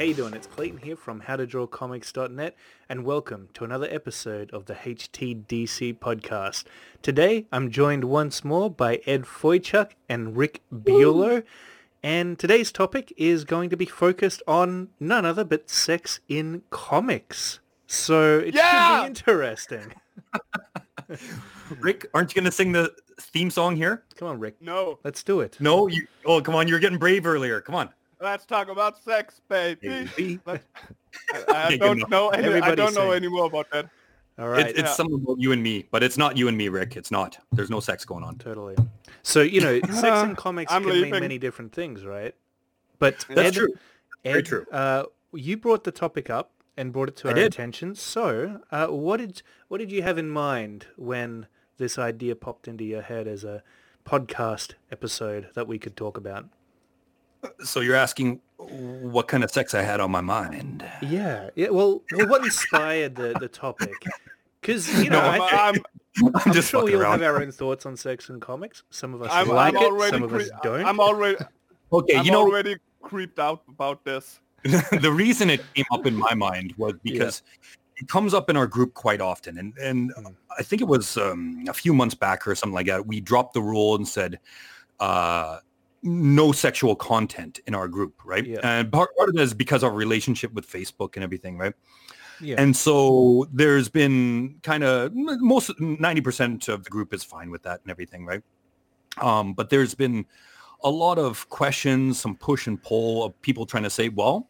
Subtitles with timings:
[0.00, 0.32] how you doing?
[0.32, 2.56] It's Clayton here from howtodrawcomics.net
[2.88, 6.64] and welcome to another episode of the HTDC podcast.
[7.02, 11.42] Today I'm joined once more by Ed Foychuk and Rick Buelow
[12.02, 17.60] and today's topic is going to be focused on none other but sex in comics.
[17.86, 19.00] So it Yeah!
[19.00, 19.92] should be interesting.
[21.78, 24.04] Rick, aren't you going to sing the theme song here?
[24.16, 24.62] Come on, Rick.
[24.62, 25.58] No, Let's do it.
[25.60, 26.06] No, you.
[26.24, 27.60] Oh, come on, you were getting brave earlier.
[27.60, 27.90] Come on.
[28.20, 30.08] Let's talk about sex, baby.
[30.16, 30.40] Baby.
[30.46, 30.60] I,
[31.48, 32.28] I don't know.
[32.30, 33.24] Any, I don't know sing.
[33.24, 33.88] any about that.
[34.38, 34.66] All right.
[34.66, 34.94] It's, it's Yeah.
[34.94, 36.96] something about you and me, but it's not you and me, Rick.
[36.96, 37.38] It's not.
[37.52, 38.36] There's no sex going on.
[38.38, 38.76] Totally.
[39.22, 42.34] So, you know, sex in comics I'm can mean many different things, right?
[42.98, 43.72] But That's Ed, true.
[44.24, 44.66] Ed, Very true.
[44.70, 47.52] Uh, you brought the topic up and brought it to I our did.
[47.52, 47.94] attention.
[47.94, 51.46] So, uh, what did what did you have in mind when
[51.76, 53.62] this idea popped into your head as a
[54.06, 56.46] podcast episode that we could talk about?
[57.64, 60.84] So you're asking what kind of sex I had on my mind.
[61.02, 61.50] Yeah.
[61.54, 61.70] Yeah.
[61.70, 63.94] Well, well what inspired the, the topic?
[64.60, 65.36] Because you know, No, I,
[65.68, 65.86] I'm, think-
[66.18, 67.34] I'm, I'm I'm just sure we fucking all have around.
[67.36, 68.82] our own thoughts on sex and comics.
[68.90, 70.10] Some of us I'm, like I'm it, already.
[70.10, 70.84] some of us don't.
[70.84, 71.38] I'm already.
[71.92, 74.40] Okay, I'm you know, already creeped out about this.
[74.64, 77.42] the reason it came up in my mind was because
[77.96, 79.56] it comes up in our group quite often.
[79.58, 80.34] And, and Mm.
[80.58, 83.06] I think it was um, a few months back or something like that.
[83.06, 84.38] We dropped the rule and said,
[84.98, 85.58] uh,
[86.02, 88.46] no sexual content in our group, right?
[88.46, 88.60] Yeah.
[88.62, 91.74] And part, part of that is because of our relationship with Facebook and everything, right?
[92.40, 92.56] yeah.
[92.58, 97.80] And so there's been kind of most 90% of the group is fine with that
[97.82, 98.42] and everything, right?
[99.18, 100.24] Um, but there's been
[100.82, 104.48] a lot of questions, some push and pull of people trying to say, well,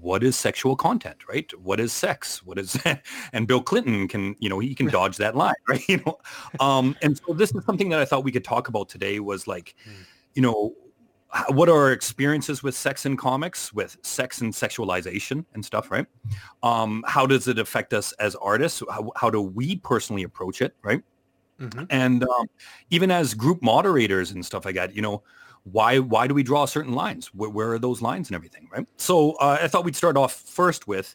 [0.00, 1.50] what is sexual content, right?
[1.62, 2.42] What is sex?
[2.44, 2.78] What is
[3.32, 5.82] and Bill Clinton can, you know, he can dodge that line, right?
[5.88, 6.18] You know,
[6.60, 9.46] um, and so this is something that I thought we could talk about today was
[9.46, 10.02] like, Hmm.
[10.34, 10.74] you know,
[11.48, 16.06] what are our experiences with sex in comics, with sex and sexualization and stuff, right?
[16.62, 18.82] Um, how does it affect us as artists?
[18.90, 21.02] How, how do we personally approach it, right?
[21.58, 21.86] Mhm.
[21.90, 22.48] And um,
[22.90, 25.22] even as group moderators and stuff like that, you know,
[25.64, 27.28] why why do we draw certain lines?
[27.34, 28.86] Where, where are those lines and everything, right?
[28.96, 31.14] So uh, I thought we'd start off first with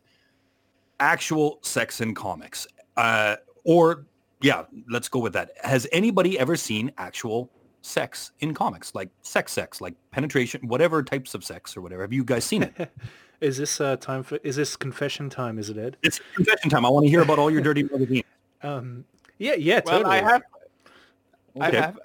[0.99, 3.35] actual sex in comics, uh,
[3.65, 4.07] or
[4.41, 5.51] yeah, let's go with that.
[5.63, 7.51] Has anybody ever seen actual
[7.87, 12.01] sex in comics, like sex, sex, like penetration, whatever types of sex or whatever?
[12.03, 12.91] Have you guys seen it?
[13.41, 14.37] Is this uh, time for?
[14.43, 15.59] Is this confession time?
[15.59, 15.97] Is it Ed?
[16.01, 16.85] it's confession time.
[16.85, 18.23] I want to hear about all your dirty magazines.
[18.63, 19.05] Um,
[19.37, 20.17] yeah, yeah, Well, totally.
[20.17, 20.41] I have.
[21.61, 21.77] I Okay.
[21.77, 21.99] have.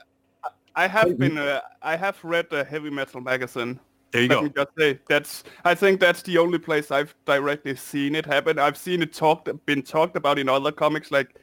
[0.77, 1.39] I have been.
[1.39, 3.81] Uh, I have read the heavy metal magazine.
[4.11, 4.43] There you Let go.
[4.43, 5.45] me just say that's.
[5.65, 8.59] I think that's the only place I've directly seen it happen.
[8.59, 11.37] I've seen it talked, been talked about in other comics like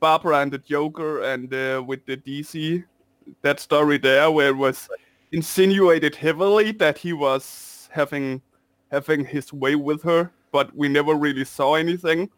[0.00, 2.82] Barbara and the Joker, and uh, with the DC,
[3.42, 4.88] that story there where it was
[5.32, 8.42] insinuated heavily that he was having
[8.90, 12.30] having his way with her, but we never really saw anything.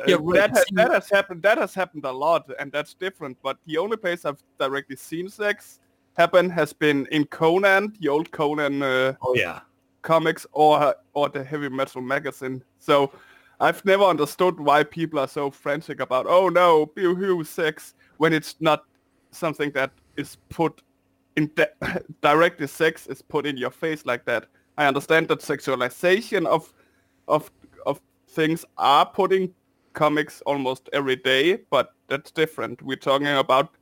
[0.00, 0.34] Uh, Yeah, right.
[0.36, 1.42] that, has, that has happened.
[1.42, 3.36] That has happened a lot, and that's different.
[3.42, 5.80] But the only place I've directly seen sex
[6.16, 9.60] happen has been in Conan, the old Conan uh, Oh yeah.
[10.02, 12.62] comics, or or the heavy metal magazine.
[12.78, 13.12] So
[13.60, 18.54] I've never understood why people are so frantic about oh no, pew sex when it's
[18.60, 18.84] not
[19.30, 20.82] something that is put
[21.36, 21.66] in di-
[22.22, 24.46] directly sex is put in your face like that.
[24.76, 26.72] I understand that sexualization of
[27.26, 27.50] of
[27.86, 29.52] of things are putting
[29.92, 32.82] comics almost every day, but that's different.
[32.82, 33.74] We're talking about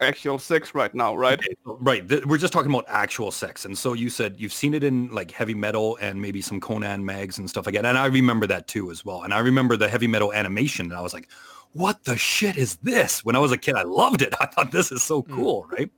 [0.00, 1.40] actual sex right now, right?
[1.64, 2.04] Right.
[2.26, 3.64] we're just talking about actual sex.
[3.64, 7.04] And so you said you've seen it in like heavy metal and maybe some Conan
[7.04, 7.84] mags and stuff like that.
[7.84, 9.22] And I remember that too as well.
[9.22, 11.28] And I remember the heavy metal animation and I was like,
[11.72, 13.24] what the shit is this?
[13.24, 14.34] When I was a kid, I loved it.
[14.40, 15.90] I thought this is so cool, right?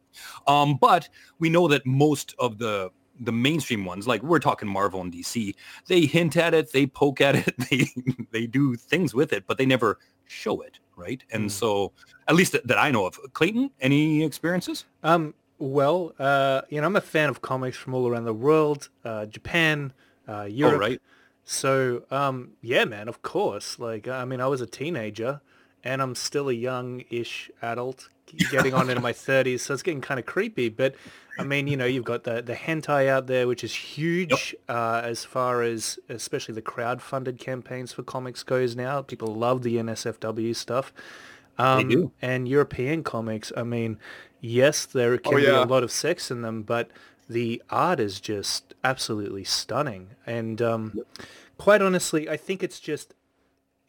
[0.46, 1.08] Um, but
[1.38, 2.90] we know that most of the
[3.22, 5.54] the mainstream ones, like we're talking Marvel and DC,
[5.88, 7.86] they hint at it, they poke at it, they
[8.30, 11.22] they do things with it, but they never show it, right?
[11.30, 11.50] And Mm.
[11.50, 11.92] so,
[12.28, 14.86] at least that, that I know of, Clayton, any experiences?
[15.02, 18.88] Um, well, uh, you know, I'm a fan of comics from all around the world,
[19.04, 19.92] uh, Japan,
[20.26, 20.76] uh, Europe.
[20.76, 21.02] Oh, right.
[21.44, 23.78] So, um, yeah, man, of course.
[23.78, 25.40] Like, I mean, I was a teenager,
[25.84, 28.08] and I'm still a young-ish adult,
[28.50, 30.68] getting on into my 30s, so it's getting kind of creepy.
[30.68, 30.94] But
[31.38, 35.00] I mean, you know, you've got the the hentai out there, which is huge uh,
[35.04, 39.02] as far as especially the crowd-funded campaigns for comics goes now.
[39.02, 40.92] People love the NSFW stuff.
[41.58, 42.12] Um, do.
[42.22, 43.98] And European comics, I mean,
[44.40, 46.90] yes, there can Oh, be a lot of sex in them, but
[47.28, 50.10] the art is just absolutely stunning.
[50.26, 50.94] And um,
[51.58, 53.14] quite honestly, I think it's just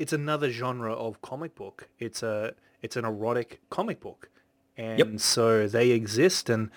[0.02, 1.88] it's another genre of comic book.
[2.00, 4.30] It's a it's an erotic comic book,
[4.76, 5.20] and Yep.
[5.20, 6.50] so they exist.
[6.50, 6.72] And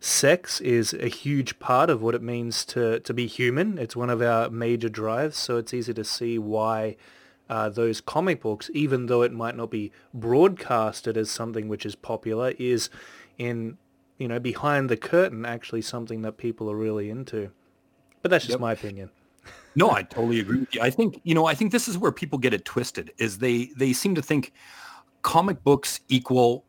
[0.00, 3.78] sex is a huge part of what it means to, to be human.
[3.78, 6.96] It's one of our major drives, so it's easy to see why
[7.50, 11.94] uh, those comic books, even though it might not be broadcasted as something which is
[11.94, 12.88] popular, is
[13.36, 13.76] in
[14.18, 17.50] you know behind the curtain actually something that people are really into.
[18.22, 18.60] But that's just yep.
[18.60, 19.10] my opinion.
[19.74, 20.80] No, I totally agree with you.
[20.80, 23.12] I think you know I think this is where people get it twisted.
[23.18, 24.52] Is they they seem to think
[25.22, 26.64] comic books equal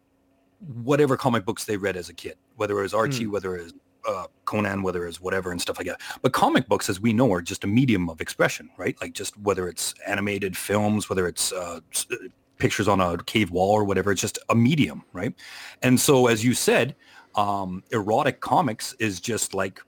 [0.83, 3.31] whatever comic books they read as a kid, whether it was Archie, mm.
[3.31, 3.73] whether it was
[4.07, 6.01] uh, Conan, whether it's whatever and stuff like that.
[6.21, 8.99] But comic books, as we know, are just a medium of expression, right?
[9.01, 11.79] Like just whether it's animated films, whether it's uh,
[12.11, 12.15] uh,
[12.57, 15.33] pictures on a cave wall or whatever, it's just a medium, right?
[15.81, 16.95] And so, as you said,
[17.35, 19.81] um, erotic comics is just like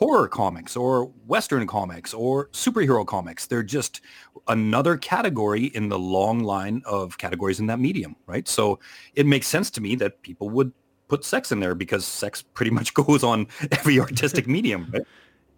[0.00, 3.46] horror comics or Western comics or superhero comics.
[3.46, 4.00] They're just
[4.48, 8.48] another category in the long line of categories in that medium, right?
[8.48, 8.78] So
[9.14, 10.72] it makes sense to me that people would
[11.08, 15.02] put sex in there because sex pretty much goes on every artistic medium, right?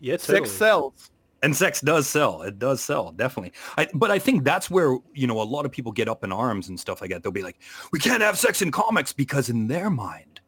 [0.00, 0.38] Yeah, totally.
[0.38, 1.10] sex sells.
[1.44, 2.42] And sex does sell.
[2.42, 3.52] It does sell, definitely.
[3.76, 6.32] I, but I think that's where, you know, a lot of people get up in
[6.32, 7.22] arms and stuff like that.
[7.22, 7.58] They'll be like,
[7.92, 10.40] we can't have sex in comics because in their mind,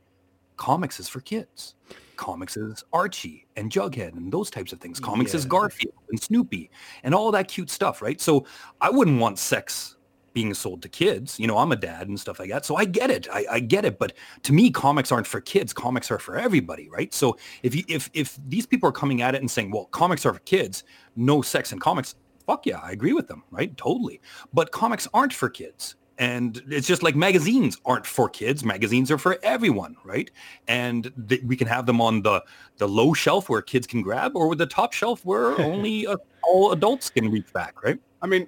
[0.56, 1.75] comics is for kids.
[2.17, 5.01] Comics is Archie and Jughead and those types of things.
[5.01, 5.39] Comics yeah.
[5.39, 6.71] is Garfield and Snoopy
[7.03, 8.21] and all that cute stuff, right?
[8.21, 8.47] So
[8.81, 9.97] I wouldn't want sex
[10.35, 11.39] being sold to kids.
[11.39, 12.67] You know, I'm a dad and stuff like that.
[12.67, 13.29] So I get it.
[13.33, 13.99] I, I, get it.
[13.99, 14.13] But
[14.43, 15.73] to me, comics aren't for kids.
[15.73, 17.15] Comics are for everybody, right?
[17.15, 20.27] So if you, if if these people are coming at it and saying, well, comics
[20.27, 20.85] are for kids,
[21.17, 22.17] no sex in comics,
[22.47, 23.75] fuck yeah, I agree with them, right?
[23.77, 24.21] Totally.
[24.53, 25.95] But comics aren't for kids.
[26.19, 28.65] And it's just like magazines aren't for kids.
[28.65, 30.31] Magazines are for everyone, right?
[30.69, 32.43] And th- we can have them on the,
[32.77, 36.17] the low shelf where kids can grab or with the top shelf where only uh,
[36.45, 37.99] all adults can reach back, right?
[38.23, 38.47] I mean,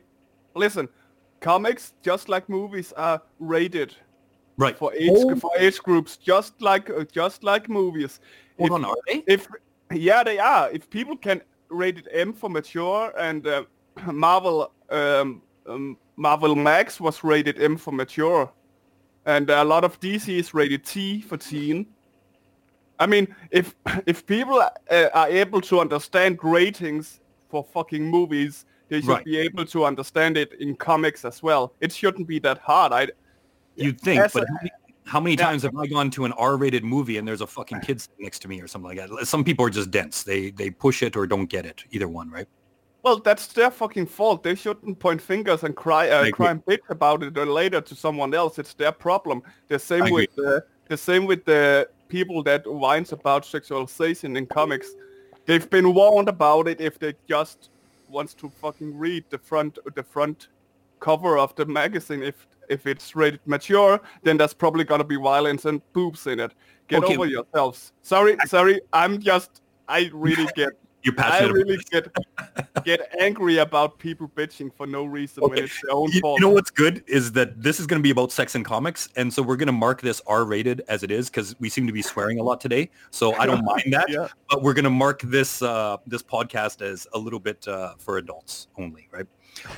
[0.54, 0.88] listen,
[1.40, 3.94] comics, just like movies, are rated
[4.56, 5.36] right for age oh.
[5.36, 8.20] for age groups, just like uh, just like movies.
[8.58, 9.24] Hold if, on, are they?
[9.26, 9.48] If
[9.92, 10.70] yeah, they are.
[10.70, 13.64] If people can rate it M for mature, and uh,
[14.12, 18.50] Marvel um, um, Marvel Max was rated M for mature,
[19.26, 21.86] and a lot of DC is rated T for teen.
[22.98, 23.74] I mean, if
[24.06, 29.24] if people uh, are able to understand ratings for fucking movies, they should right.
[29.24, 31.74] be able to understand it in comics as well.
[31.80, 32.92] It shouldn't be that hard.
[32.92, 33.08] I
[33.74, 34.70] you'd think, but a, how many,
[35.04, 35.44] how many yeah.
[35.44, 38.48] times have I gone to an R-rated movie and there's a fucking kid next to
[38.48, 39.26] me or something like that?
[39.26, 40.22] Some people are just dense.
[40.22, 41.84] They they push it or don't get it.
[41.90, 42.48] Either one, right?
[43.06, 44.42] Well, that's their fucking fault.
[44.42, 48.34] They shouldn't point fingers and cry uh, cry and bitch about it later to someone
[48.34, 48.58] else.
[48.58, 49.44] It's their problem.
[49.68, 54.88] The same with the the same with the people that whines about sexualization in comics.
[55.44, 57.70] They've been warned about it if they just
[58.08, 60.48] wants to fucking read the front the front
[60.98, 65.64] cover of the magazine if if it's rated mature then there's probably gonna be violence
[65.64, 66.52] and boobs in it
[66.88, 67.14] get okay.
[67.14, 70.70] over yourselves sorry sorry i'm just i really get
[71.06, 71.50] you're passionate.
[71.50, 72.08] I really get
[72.84, 75.54] get angry about people bitching for no reason okay.
[75.54, 76.40] when it's their own you, fault.
[76.40, 79.08] You know what's good is that this is going to be about sex and comics,
[79.16, 81.92] and so we're going to mark this R-rated as it is because we seem to
[81.92, 82.90] be swearing a lot today.
[83.10, 84.26] So I don't mind that, yeah.
[84.50, 88.18] but we're going to mark this uh, this podcast as a little bit uh, for
[88.18, 89.26] adults only, right?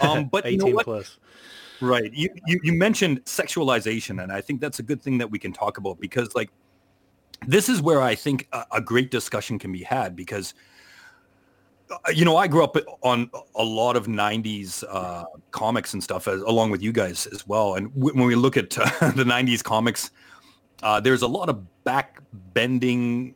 [0.00, 1.18] Um, but 18 you know plus.
[1.80, 2.12] Right.
[2.12, 5.52] You, you you mentioned sexualization, and I think that's a good thing that we can
[5.52, 6.50] talk about because like
[7.46, 10.54] this is where I think a, a great discussion can be had because
[12.14, 16.40] you know, I grew up on a lot of '90s uh, comics and stuff, as,
[16.42, 17.74] along with you guys as well.
[17.74, 20.10] And w- when we look at uh, the '90s comics,
[20.82, 22.20] uh, there's a lot of back
[22.54, 23.34] bending,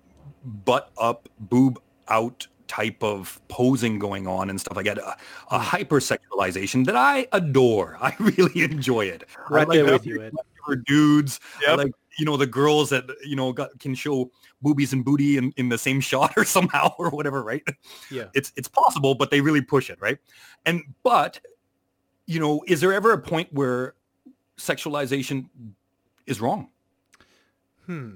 [0.65, 4.99] butt up, boob out type of posing going on and stuff like that.
[4.99, 5.17] A,
[5.51, 5.77] a hmm.
[5.77, 7.99] hypersexualization that I adore.
[8.01, 9.25] I really enjoy it.
[9.51, 10.33] Right I like there with you, Ed.
[10.87, 11.71] Dudes, yep.
[11.71, 15.37] I like you know the girls that you know got, can show boobies and booty
[15.37, 17.67] in, in the same shot or somehow or whatever right?
[18.11, 18.27] Yeah.
[18.35, 20.19] It's it's possible but they really push it right?
[20.67, 21.41] And but
[22.27, 23.95] you know is there ever a point where
[24.59, 25.49] sexualization
[26.27, 26.69] is wrong?
[27.87, 28.15] Hmm.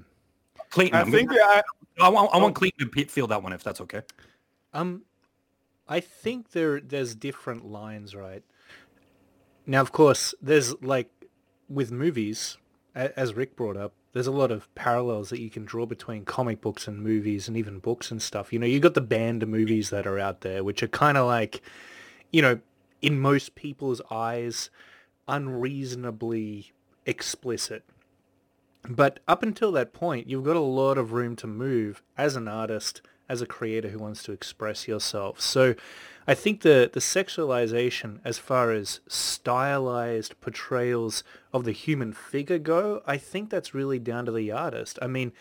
[0.69, 1.61] Clayton i I'm think gonna, I,
[2.01, 2.59] I, want, I want oh.
[2.59, 4.01] clayton to feel that one if that's okay.
[4.73, 5.03] Um
[5.87, 8.43] i think there there's different lines right?
[9.65, 11.09] Now of course there's like
[11.69, 12.57] with movies
[12.97, 16.61] as Rick brought up, there's a lot of parallels that you can draw between comic
[16.61, 18.51] books and movies and even books and stuff.
[18.51, 21.27] You know, you've got the banned movies that are out there, which are kind of
[21.27, 21.61] like,
[22.31, 22.59] you know,
[23.01, 24.69] in most people's eyes,
[25.27, 26.71] unreasonably
[27.05, 27.83] explicit.
[28.89, 32.47] But up until that point, you've got a lot of room to move as an
[32.47, 35.41] artist, as a creator who wants to express yourself.
[35.41, 35.75] So
[36.27, 43.01] I think the, the sexualization as far as stylized portrayals of the human figure go,
[43.05, 44.99] I think that's really down to the artist.
[45.01, 45.31] I mean,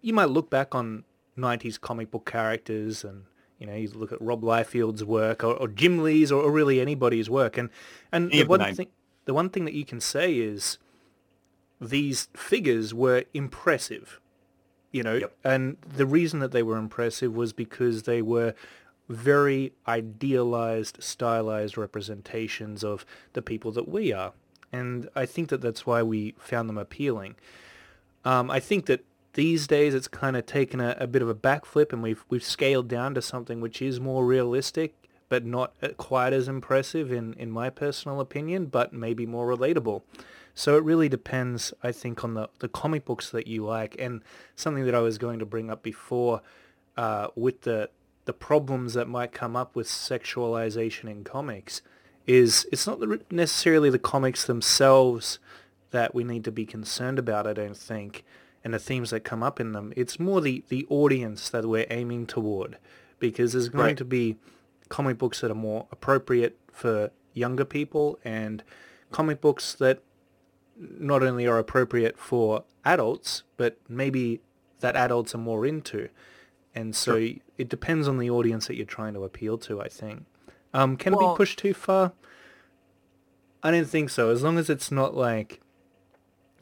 [0.00, 1.04] you might look back on
[1.36, 3.24] 90s comic book characters and
[3.58, 6.80] you know you look at Rob Liefeld's work or, or Jim Lee's or, or, really
[6.80, 7.70] anybody's work and
[8.10, 8.88] and the one thing
[9.24, 10.78] the one thing that you can say is
[11.80, 14.20] these figures were impressive
[14.90, 15.36] you know yep.
[15.44, 18.54] and the reason that they were impressive was because they were
[19.08, 24.32] very idealized stylized representations of the people that we are
[24.72, 27.34] and i think that that's why we found them appealing
[28.24, 29.04] um, i think that
[29.34, 32.44] these days it's kind of taken a, a bit of a backflip and we've we've
[32.44, 34.94] scaled down to something which is more realistic
[35.28, 40.02] but not uh, quite as impressive in, in my personal opinion, but maybe more relatable.
[40.58, 43.94] So it really depends, I think, on the, the comic books that you like.
[43.96, 44.22] And
[44.56, 46.42] something that I was going to bring up before
[46.96, 47.90] uh, with the,
[48.24, 51.80] the problems that might come up with sexualization in comics
[52.26, 52.98] is it's not
[53.30, 55.38] necessarily the comics themselves
[55.92, 58.24] that we need to be concerned about, I don't think,
[58.64, 59.92] and the themes that come up in them.
[59.94, 62.78] It's more the, the audience that we're aiming toward
[63.20, 63.96] because there's going right.
[63.96, 64.34] to be
[64.88, 68.64] comic books that are more appropriate for younger people and
[69.12, 70.02] comic books that
[70.78, 74.40] not only are appropriate for adults, but maybe
[74.80, 76.08] that adults are more into.
[76.74, 77.36] And so sure.
[77.56, 80.24] it depends on the audience that you're trying to appeal to, I think.
[80.72, 82.12] Um, can well, it be pushed too far?
[83.62, 84.30] I don't think so.
[84.30, 85.60] As long as it's not like,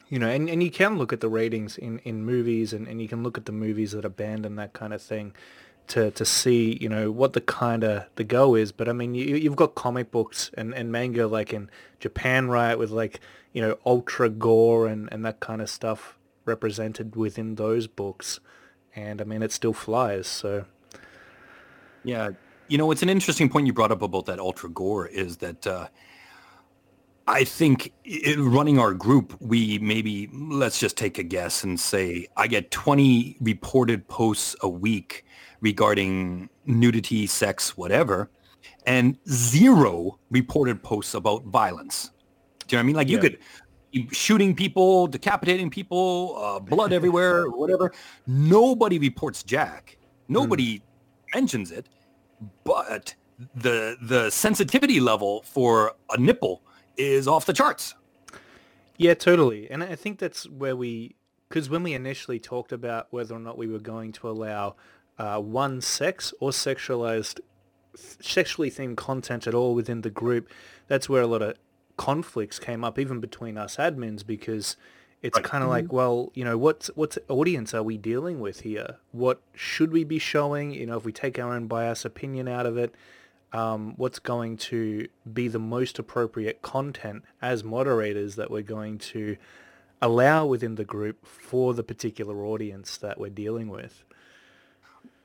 [0.09, 3.01] you know, and, and you can look at the ratings in, in movies and, and
[3.01, 5.33] you can look at the movies that are banned and that kind of thing
[5.87, 9.15] to to see you know what the kind of the go is but i mean
[9.15, 13.21] you, you've got comic books and, and manga like in japan right with like
[13.53, 16.17] you know ultra gore and and that kind of stuff
[16.47, 18.39] represented within those books.
[18.95, 20.65] And i mean it still flies so.
[22.03, 22.29] Yeah.
[22.67, 25.67] You know it's an interesting point you brought up about that ultra gore is that
[25.67, 25.87] uh
[27.27, 32.27] I think it, running our group, we maybe let's just take a guess and say
[32.37, 35.25] I get 20 reported posts a week
[35.59, 38.29] regarding nudity, sex, whatever,
[38.85, 42.11] and zero reported posts about violence.
[42.67, 42.95] Do you know what I mean?
[42.95, 43.15] Like yeah.
[43.15, 43.39] you could
[44.15, 47.91] shooting people, decapitating people, uh, blood everywhere, whatever.
[48.25, 49.97] Nobody reports Jack.
[50.29, 50.81] Nobody mm.
[51.35, 51.87] mentions it,
[52.63, 53.15] but
[53.55, 56.61] the the sensitivity level for a nipple
[56.97, 57.95] is off the charts.
[58.97, 59.69] Yeah, totally.
[59.69, 61.15] And I think that's where we,
[61.47, 64.75] because when we initially talked about whether or not we were going to allow
[65.19, 67.39] uh, one sex or sexualized,
[67.95, 70.49] sexually themed content at all within the group,
[70.87, 71.55] that's where a lot of
[71.95, 74.77] conflicts came up, even between us admins, because
[75.21, 75.45] it's right.
[75.45, 75.85] kind of mm-hmm.
[75.85, 78.97] like, well, you know, what's what audience are we dealing with here?
[79.11, 80.71] What should we be showing?
[80.71, 82.93] You know, if we take our own bias opinion out of it,
[83.53, 89.37] um, what's going to be the most appropriate content as moderators that we're going to
[90.01, 94.03] allow within the group for the particular audience that we're dealing with.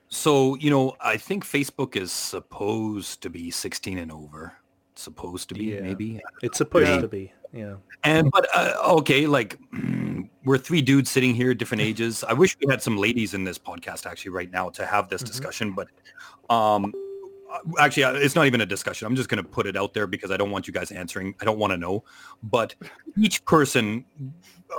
[0.08, 4.52] So, you know, I think Facebook is supposed to be 16 and over.
[4.94, 5.80] Supposed to be, yeah.
[5.80, 6.20] maybe.
[6.42, 7.00] It's supposed yeah.
[7.00, 7.76] to be, yeah.
[8.04, 9.58] And, but, uh, okay, like,
[10.44, 12.24] we're three dudes sitting here, at different ages.
[12.24, 15.22] I wish we had some ladies in this podcast actually right now to have this
[15.22, 15.28] mm-hmm.
[15.28, 15.88] discussion, but,
[16.50, 16.92] um,
[17.78, 19.06] actually, uh, it's not even a discussion.
[19.06, 21.34] I'm just going to put it out there because I don't want you guys answering.
[21.40, 22.04] I don't want to know.
[22.42, 22.74] But
[23.16, 24.04] each person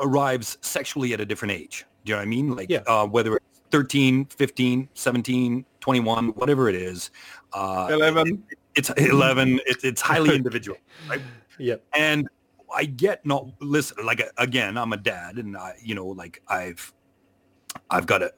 [0.02, 1.86] arrives sexually at a different age.
[2.06, 2.56] Do you know what I mean?
[2.56, 2.80] Like, yeah.
[2.88, 7.12] uh, whether it's 13, 15, 17, 21, whatever it is.
[7.54, 8.44] Uh, 11.
[8.50, 9.60] It, it's 11.
[9.66, 10.78] It, it's highly individual.
[11.10, 11.22] Right?
[11.58, 11.76] Yeah.
[11.96, 12.28] And
[12.76, 16.94] I get not listen, like, again, I'm a dad and I, you know, like I've,
[17.90, 18.32] I've got a,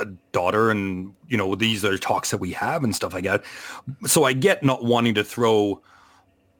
[0.00, 3.44] a daughter and, you know, these are talks that we have and stuff like that.
[4.06, 5.80] So I get not wanting to throw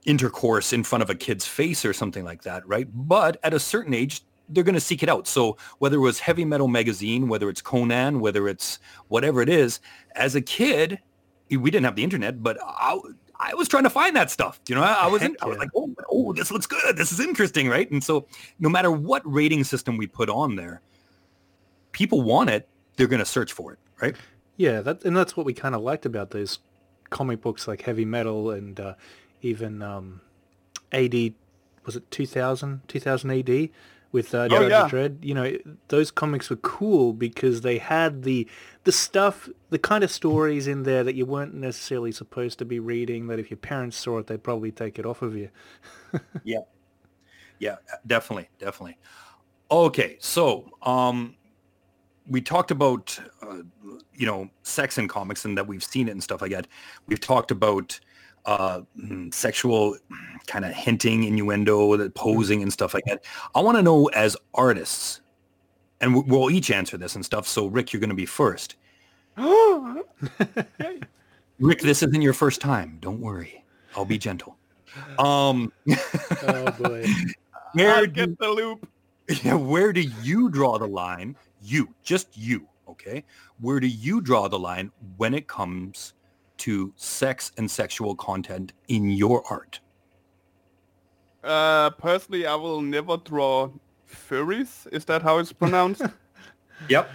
[0.05, 2.67] intercourse in front of a kid's face or something like that.
[2.67, 2.89] Right.
[2.93, 5.27] But at a certain age, they're going to seek it out.
[5.29, 8.79] So whether it was Heavy Metal Magazine, whether it's Conan, whether it's
[9.09, 9.81] whatever it is,
[10.17, 10.99] as a kid,
[11.51, 12.99] we didn't have the internet, but I,
[13.39, 14.61] I was trying to find that stuff.
[14.69, 16.97] You know, I, I was in, I was like, oh, oh, this looks good.
[16.97, 17.91] This is interesting, right?
[17.91, 18.27] And so
[18.59, 20.81] no matter what rating system we put on there,
[21.93, 22.69] people want it.
[23.01, 24.15] They're going to search for it, right?
[24.59, 26.59] Yeah, that and that's what we kind of liked about those
[27.09, 28.95] comic books like Heavy Metal and uh,
[29.41, 30.21] even um,
[30.93, 31.15] AD
[31.87, 33.71] was it 2000 2000 AD
[34.13, 34.87] with uh, oh, yeah.
[34.87, 35.25] Dredd.
[35.25, 35.57] You know,
[35.89, 38.47] those comics were cool because they had the
[38.85, 42.81] the stuff, the kind of stories in there that you weren't necessarily supposed to be
[42.81, 43.29] reading.
[43.29, 45.49] That if your parents saw it, they'd probably take it off of you.
[46.45, 46.61] yeah,
[47.59, 47.77] yeah,
[48.07, 48.99] definitely, definitely.
[49.71, 51.37] Okay, so um,
[52.29, 53.59] we talked about uh,
[54.15, 56.67] you know sex in comics and that we've seen it and stuff like that.
[57.07, 57.99] We've talked about
[58.47, 59.97] uh, mm, sexual
[60.47, 63.25] kind of hinting, innuendo, posing and stuff like that.
[63.55, 65.21] I want to know as artists,
[66.01, 67.47] and we- we'll each answer this and stuff.
[67.47, 68.77] So Rick, you're going to be first.
[71.59, 72.99] Rick, this isn't your first time.
[73.01, 73.65] Don't worry.
[73.97, 74.57] I'll be gentle.
[75.19, 75.73] Um,
[76.43, 77.07] Oh boy.
[77.75, 78.89] where I get the loop.
[79.43, 81.37] yeah, where do you draw the line?
[81.63, 83.25] You, just you, okay?
[83.61, 86.15] Where do you draw the line when it comes
[86.59, 89.81] to sex and sexual content in your art?
[91.43, 93.71] Uh, personally, I will never draw
[94.09, 94.87] furries.
[94.93, 96.03] Is that how it's pronounced?
[96.89, 97.11] Yep.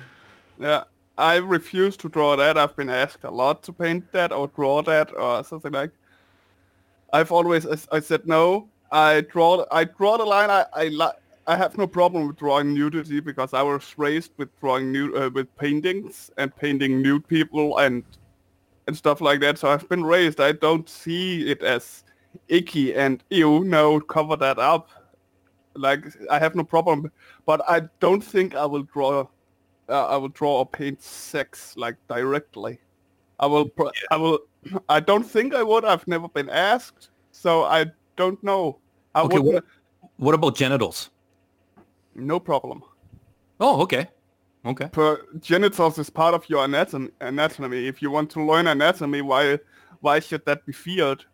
[0.59, 0.83] yeah.
[1.17, 2.55] I refuse to draw that.
[2.55, 5.91] I've been asked a lot to paint that or draw that or something like.
[7.11, 8.69] I've always I, I said no.
[8.91, 10.51] I draw I draw the line.
[10.51, 14.49] I I li- I have no problem with drawing nudity because I was raised with
[14.59, 18.03] drawing nude uh, with paintings and painting nude people and
[18.87, 19.57] and stuff like that.
[19.59, 20.39] So I've been raised.
[20.39, 22.03] I don't see it as
[22.47, 23.63] icky and ew.
[23.63, 24.89] No, cover that up.
[25.75, 27.11] Like I have no problem,
[27.45, 29.27] but I don't think I will draw.
[29.87, 32.79] Uh, I will draw or paint sex like directly.
[33.39, 33.69] I will.
[33.69, 34.39] Pro- I will.
[34.89, 35.85] I don't think I would.
[35.85, 37.85] I've never been asked, so I
[38.15, 38.79] don't know.
[39.13, 39.63] I Okay, what,
[40.17, 41.11] what about genitals?
[42.15, 42.83] No problem.
[43.59, 44.07] Oh, okay.
[44.65, 44.87] Okay.
[44.87, 47.09] Per genitals is part of your anatomy.
[47.21, 47.87] Anatomy.
[47.87, 49.59] If you want to learn anatomy, why
[49.99, 51.25] why should that be feared?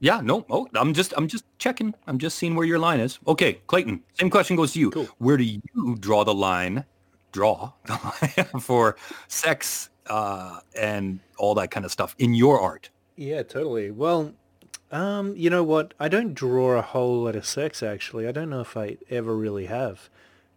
[0.00, 0.44] Yeah, no.
[0.50, 1.94] Oh, I'm just I'm just checking.
[2.06, 3.18] I'm just seeing where your line is.
[3.26, 4.90] Okay, Clayton, same question goes to you.
[4.90, 5.08] Cool.
[5.18, 5.62] Where do you
[5.98, 6.84] draw the line?
[7.32, 8.96] Draw the line for
[9.28, 12.90] sex uh, and all that kind of stuff in your art.
[13.16, 13.90] Yeah, totally.
[13.90, 14.34] Well,
[14.92, 15.94] um, you know what?
[15.98, 18.28] I don't draw a whole lot of sex actually.
[18.28, 20.10] I don't know if I ever really have.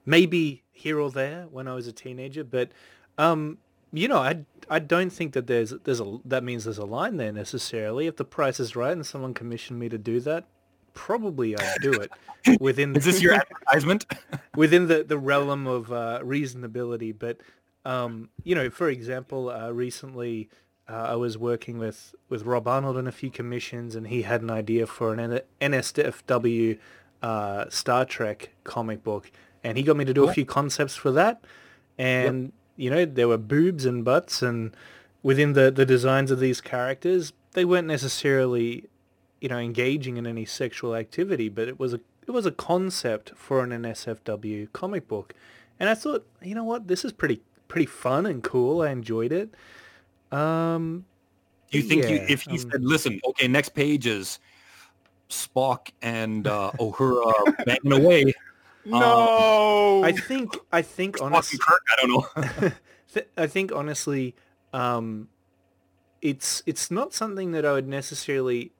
[0.07, 2.71] Maybe here or there when I was a teenager, but
[3.17, 3.59] um,
[3.91, 7.17] you know, I I don't think that there's there's a that means there's a line
[7.17, 8.07] there necessarily.
[8.07, 10.45] If the price is right and someone commissioned me to do that,
[10.93, 12.11] probably I'd do it
[12.61, 14.05] within Is this your advertisement?
[14.55, 17.13] within the, the realm of uh, reasonability.
[17.17, 17.41] But
[17.85, 20.49] um, you know, for example, uh, recently
[20.89, 24.41] uh, I was working with, with Rob Arnold on a few commissions, and he had
[24.41, 25.41] an idea for an N-
[25.73, 26.79] NSFW
[27.21, 29.31] uh, Star Trek comic book,
[29.67, 31.41] and he got me to do a few concepts for that.
[31.97, 34.75] And you know, there were boobs and butts, and
[35.23, 38.87] within the, the designs of these characters, they weren't necessarily
[39.39, 43.31] you know, engaging in any sexual activity, but it was a it was a concept
[43.35, 45.33] for an NSFW comic book,
[45.79, 48.81] and I thought, you know what, this is pretty pretty fun and cool.
[48.81, 49.53] I enjoyed it.
[50.31, 51.05] Um,
[51.71, 54.39] Do you think you, if he um, said, listen, okay, next page is
[55.29, 58.33] Spock and uh, Uhura banging away.
[58.91, 60.01] No.
[60.03, 62.09] I think I think honestly, Kirk, I don't
[62.63, 62.71] know.
[63.37, 64.35] I think honestly,
[64.73, 65.29] um,
[66.21, 68.71] it's it's not something that I would necessarily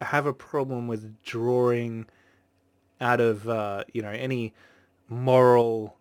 [0.00, 2.06] have a problem with drawing
[3.00, 4.54] out of uh, you know any
[5.08, 5.96] moral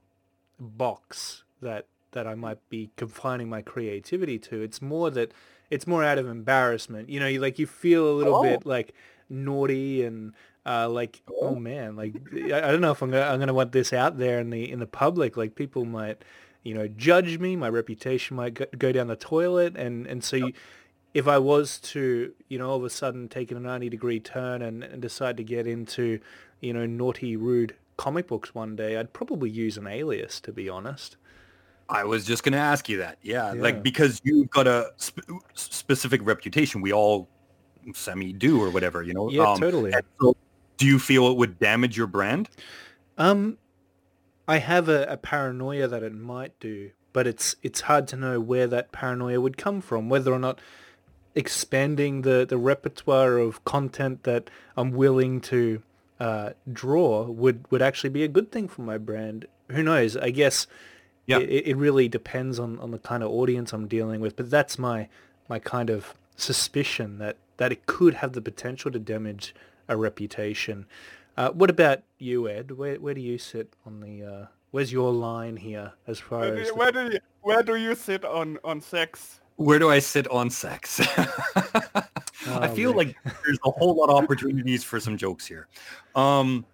[0.60, 4.62] box that that I might be confining my creativity to.
[4.62, 5.32] It's more that
[5.69, 7.10] it's more out of embarrassment.
[7.10, 8.43] You know, you like you feel a little Oh.
[8.43, 8.93] bit like
[9.29, 10.34] naughty and
[10.65, 13.93] uh, like oh man, like I, don't know if I'm gonna I'm gonna want this
[13.93, 15.36] out there in the in the public.
[15.38, 16.23] Like people might
[16.63, 17.56] you know judge me.
[17.56, 20.54] My reputation might go, go down the toilet, and and so you,
[21.13, 24.62] if I was to, you know, all of a sudden take a 90 degree turn
[24.63, 26.19] and, and decide to get into,
[26.60, 30.69] you know, naughty, rude comic books one day, I'd probably use an alias, to be
[30.69, 31.17] honest.
[31.88, 33.19] I was just going to ask you that.
[33.21, 33.62] Yeah, Yeah.
[33.62, 35.21] like because you've got a sp-
[35.54, 36.82] specific reputation.
[36.82, 37.30] We all
[37.93, 39.30] semi do or whatever, you know.
[39.30, 39.93] Yeah, Um, totally.
[40.19, 40.36] so
[40.77, 42.49] do you feel it would damage your brand?
[43.17, 43.57] Um,
[44.47, 48.39] I have a, a paranoia that it might do, but it's it's hard to know
[48.39, 50.59] where that paranoia would come from, whether or not
[51.36, 55.81] expanding the, the repertoire of content that I'm willing to
[56.19, 59.47] uh, draw would, would actually be a good thing for my brand.
[59.71, 60.15] Who knows?
[60.15, 60.67] I guess
[61.25, 61.39] Yeah.
[61.39, 64.77] it, it really depends on, on the kind of audience I'm dealing with, but that's
[64.77, 65.07] my
[65.49, 69.53] my kind of suspicion that, that it could have the potential to damage
[69.88, 70.86] a reputation.
[71.38, 72.72] Uh, what about you, Ed?
[72.72, 74.24] Where where do you sit on the?
[74.24, 76.67] Uh, where's your line here as far Where as?
[76.67, 79.39] do, the- where do you where do you sit on on sex?
[79.58, 81.00] Where do I sit on sex?
[81.56, 82.08] I
[82.48, 83.15] Oh, feel Rick.
[83.24, 85.67] like there's a whole lot of opportunities for some jokes here.
[86.15, 86.65] Um,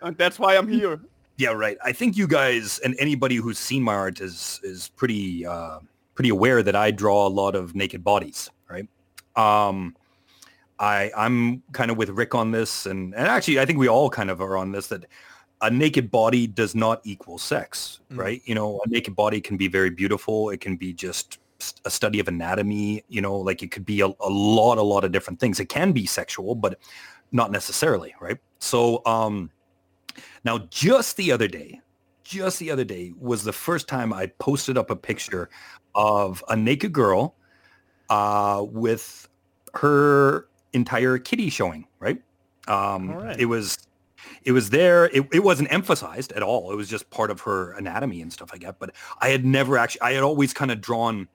[0.00, 0.98] And that's why I'm here.
[1.36, 1.76] yeah, right.
[1.84, 5.80] I think you guys and anybody who's seen my art is is pretty uh,
[6.14, 8.88] pretty aware that I draw a lot of naked bodies, right?
[9.36, 9.94] Um,
[10.80, 14.10] I I'm kind of with Rick on this, and and actually I think we all
[14.10, 15.04] kind of are on this that
[15.62, 18.16] a naked body does not equal sex, Mm.
[18.18, 18.42] right?
[18.46, 20.48] You know, a naked body can be very beautiful.
[20.50, 21.38] It can be just
[21.84, 23.04] a study of anatomy.
[23.08, 25.60] You know, like it could be a, a lot, a lot of different things.
[25.60, 26.78] It can be sexual, but
[27.30, 28.38] not necessarily, right?
[28.58, 29.50] So um,
[30.44, 31.80] now, just the other day,
[32.24, 35.50] just the other day was the first time I posted up a picture
[35.94, 37.34] of a naked girl
[38.08, 39.28] uh, with
[39.74, 42.20] her entire kitty showing, right?
[42.68, 43.38] Um, right.
[43.40, 43.78] It was
[44.44, 45.06] it was there.
[45.06, 46.72] It, it wasn't emphasized at all.
[46.72, 48.78] It was just part of her anatomy and stuff like that.
[48.78, 51.26] But I had never actually, I had always kind of drawn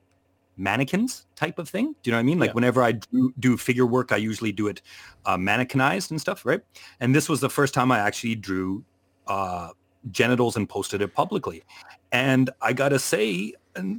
[0.56, 1.94] mannequins type of thing.
[2.02, 2.38] Do you know what I mean?
[2.38, 2.54] Like Yeah.
[2.54, 4.82] whenever I do, do figure work, I usually do it
[5.24, 6.60] uh, mannequinized and stuff, right?
[7.00, 8.84] And this was the first time I actually drew
[9.26, 9.70] uh,
[10.10, 11.64] genitals and posted it publicly.
[12.12, 13.52] And I gotta say,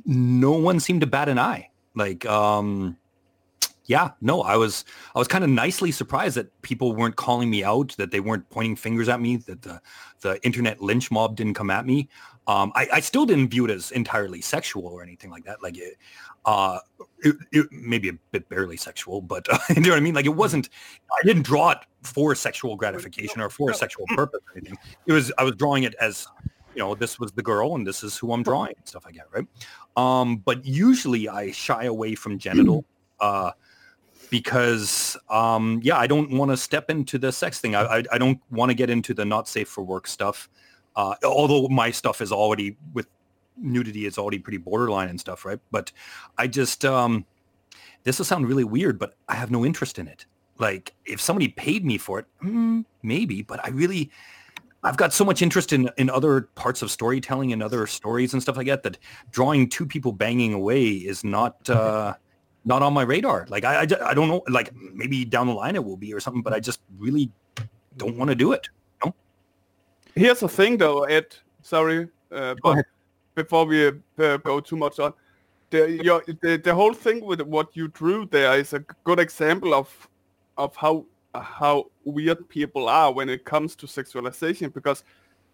[0.05, 1.69] no one seemed to bat an eye.
[1.93, 2.97] Like, um,
[3.87, 4.83] yeah, no, I was
[5.15, 8.47] I was kind of nicely surprised that people weren't calling me out, that they weren't
[8.49, 9.81] pointing fingers at me, that the
[10.21, 12.09] the internet lynch mob didn't come at me.
[12.47, 15.61] Um, I, I still didn't view it as entirely sexual or anything like that.
[15.63, 15.95] Like it,
[16.45, 16.79] uh,
[17.19, 20.13] it, it maybe a bit barely sexual, but you know what I mean.
[20.13, 20.69] Like it wasn't.
[21.11, 24.77] I didn't draw it for sexual gratification or for a sexual purpose or anything.
[25.05, 26.27] It was I was drawing it as
[26.75, 29.15] you know this was the girl and this is who I'm drawing and stuff like
[29.15, 29.47] that, right?
[29.95, 32.83] Um, but usually I shy away from genital.
[33.19, 33.49] Uh,
[34.29, 37.75] because um, yeah, I don't want to step into the sex thing.
[37.75, 40.49] I, I, I don't want to get into the not safe for work stuff.
[40.95, 43.07] Uh, although my stuff is already with
[43.55, 45.59] nudity is already pretty borderline and stuff, right?
[45.71, 45.91] But
[46.37, 47.25] I just um,
[48.03, 50.25] this will sound really weird, but I have no interest in it.
[50.57, 54.11] Like if somebody paid me for it, mm, maybe, but I really
[54.83, 58.41] I've got so much interest in in other parts of storytelling and other stories and
[58.41, 58.97] stuff like that that
[59.31, 62.15] drawing two people banging away is not uh,
[62.67, 63.47] not on my radar.
[63.49, 64.43] Like I, I, I don't know.
[64.49, 67.31] Like maybe down the line it will be or something, but I just really
[67.95, 68.67] don't want to do it.
[69.03, 69.15] No?
[70.13, 71.35] Here's the thing, though, Ed.
[71.61, 72.85] Sorry, uh, but
[73.35, 75.13] before we uh, go too much on,
[75.69, 79.73] the, your, the the whole thing with what you drew there is a good example
[79.73, 79.87] of
[80.57, 84.73] of how how weird people are when it comes to sexualization.
[84.73, 85.03] Because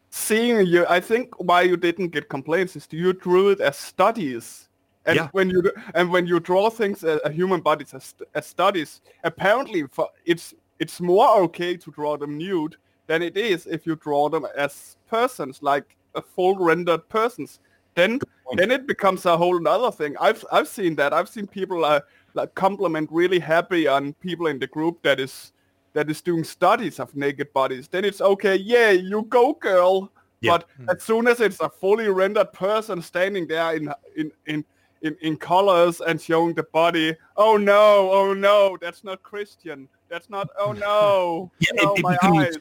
[0.10, 4.69] seeing you, I think why you didn't get complaints is you drew it as studies.
[5.06, 5.28] And Yeah.
[5.32, 5.62] when you
[5.96, 10.54] and when you draw things as a human bodies as, as studies, apparently for, it's
[10.80, 12.76] it's more okay to draw them nude
[13.08, 17.60] than it is if you draw them as persons, like a full rendered persons.
[17.96, 18.20] Then
[18.58, 20.16] then it becomes a whole other thing.
[20.20, 21.13] I've I've seen that.
[21.13, 22.00] I've seen people uh,
[22.34, 25.52] like compliment really happy on people in the group that is
[25.94, 27.88] that is doing studies of naked bodies.
[27.88, 28.56] Then it's okay.
[28.56, 30.12] Yeah, you go, girl.
[30.42, 30.58] Yeah.
[30.58, 34.66] But as soon as it's a fully rendered person standing there in in in
[35.04, 39.88] in, in colors and showing the body, oh no, oh no, that's not Christian.
[40.10, 40.50] That's not.
[40.58, 41.52] Oh no.
[41.60, 42.58] Yeah, it- oh, it my becomes- eyes.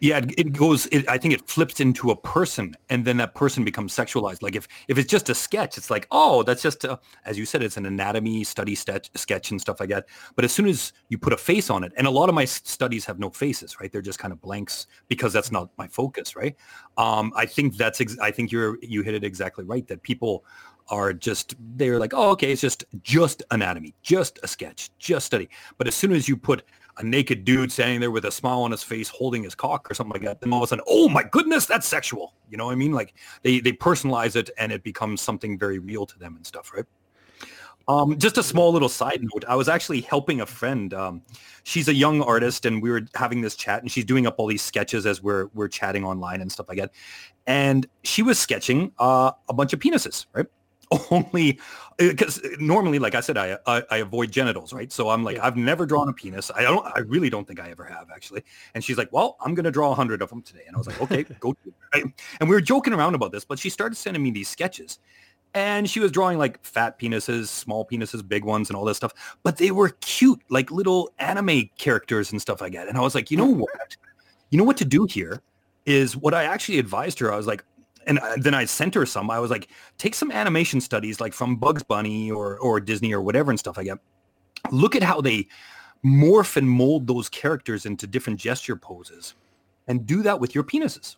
[0.00, 3.36] yeah it- it goes it, i think it flips into a person and then that
[3.36, 6.82] person becomes sexualized like if if it's just a sketch it's like oh that's just
[6.82, 10.44] a, as you said it's an anatomy study sketch, sketch and stuff like that but
[10.44, 13.04] as soon as you put a face on it and a lot of my studies
[13.04, 16.56] have no faces right they're just kind of blanks because that's not my focus right
[16.98, 20.44] um i think that's ex- i think you're you hit it exactly right that people
[20.90, 25.48] are just they're like oh okay it's just just anatomy just a sketch just study
[25.78, 26.64] but as soon as you put
[26.98, 29.94] a naked dude standing there with a smile on his face holding his cock or
[29.94, 32.66] something like that then all of a sudden oh my goodness that's sexual you know
[32.66, 36.18] what i mean like they they personalize it and it becomes something very real to
[36.18, 36.86] them and stuff right
[37.90, 39.44] um, just a small little side note.
[39.48, 40.94] I was actually helping a friend.
[40.94, 41.22] Um,
[41.64, 44.46] she's a young artist, and we were having this chat, and she's doing up all
[44.46, 46.92] these sketches as we're we're chatting online and stuff like that.
[47.48, 50.46] And she was sketching uh, a bunch of penises, right?
[51.10, 51.60] Only
[52.00, 54.90] uh, because uh, normally, like I said, I, I I avoid genitals, right?
[54.90, 55.46] So I'm like, Yeah.
[55.46, 56.50] I've never drawn a penis.
[56.54, 56.84] I don't.
[56.84, 58.42] I really don't think I ever have actually.
[58.74, 60.64] And she's like, well, I'm gonna draw a hundred of them today.
[60.66, 61.54] And I was like, okay, go.
[61.94, 62.04] Right?
[62.40, 64.98] And we were joking around about this, but she started sending me these sketches
[65.54, 69.12] and she was drawing like fat penises, small penises, big ones, and all this stuff.
[69.42, 72.88] But they were cute, like little anime characters and stuff like that.
[72.88, 73.96] And I was like, you know what?
[74.50, 75.42] You know what to do here
[75.86, 77.32] is what I actually advised her.
[77.32, 77.64] I was like,
[78.10, 79.30] and uh, then I sent her some.
[79.30, 83.22] I was like, take some animation studies, like from Bugs Bunny or or Disney or
[83.22, 84.00] whatever and stuff like that.
[84.72, 85.46] Look at how they
[86.04, 89.34] morph and mold those characters into different gesture poses,
[89.86, 91.16] and do that with your penises.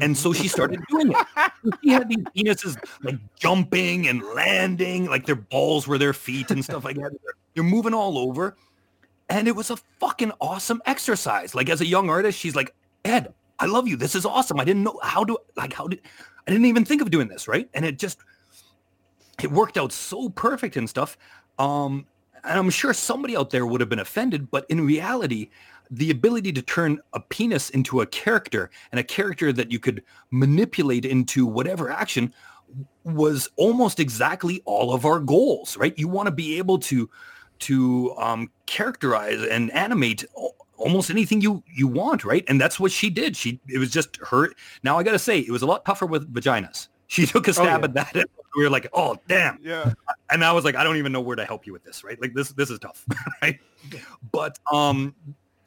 [0.00, 1.10] And so she started mm-hmm.
[1.10, 1.52] doing it.
[1.82, 6.62] She had these penises like jumping and landing, like their balls were their feet and
[6.64, 7.12] stuff like that.
[7.54, 8.56] They're moving all over.
[9.28, 11.54] And it was a fucking awesome exercise.
[11.54, 13.96] Like as a young artist, she's like, Ed, I love you.
[13.96, 14.58] This is awesome.
[14.58, 16.00] I didn't know how to like how did
[16.46, 17.68] I didn't even think of doing this, right?
[17.74, 18.18] And it just
[19.42, 21.16] it worked out so perfect and stuff.
[21.58, 22.06] Um,
[22.42, 25.50] and I'm sure somebody out there would have been offended, but in reality,
[25.90, 30.02] the ability to turn a penis into a character and a character that you could
[30.30, 32.32] manipulate into whatever action
[33.04, 35.98] was almost exactly all of our goals, right?
[35.98, 37.10] You want to be able to
[37.60, 40.24] to um, characterize and animate
[40.80, 42.44] almost anything you you want, right?
[42.48, 43.36] And that's what she did.
[43.36, 44.50] She it was just her.
[44.82, 46.88] Now I got to say, it was a lot tougher with vaginas.
[47.10, 47.84] She took a stab yeah.
[47.86, 48.28] at that.
[48.56, 49.58] We were like, oh damn.
[49.62, 49.94] Yeah.
[50.30, 52.20] And I was like, I don't even know where to help you with this, right?
[52.20, 53.04] Like this this is tough,
[53.42, 53.58] right?
[54.30, 55.12] But um,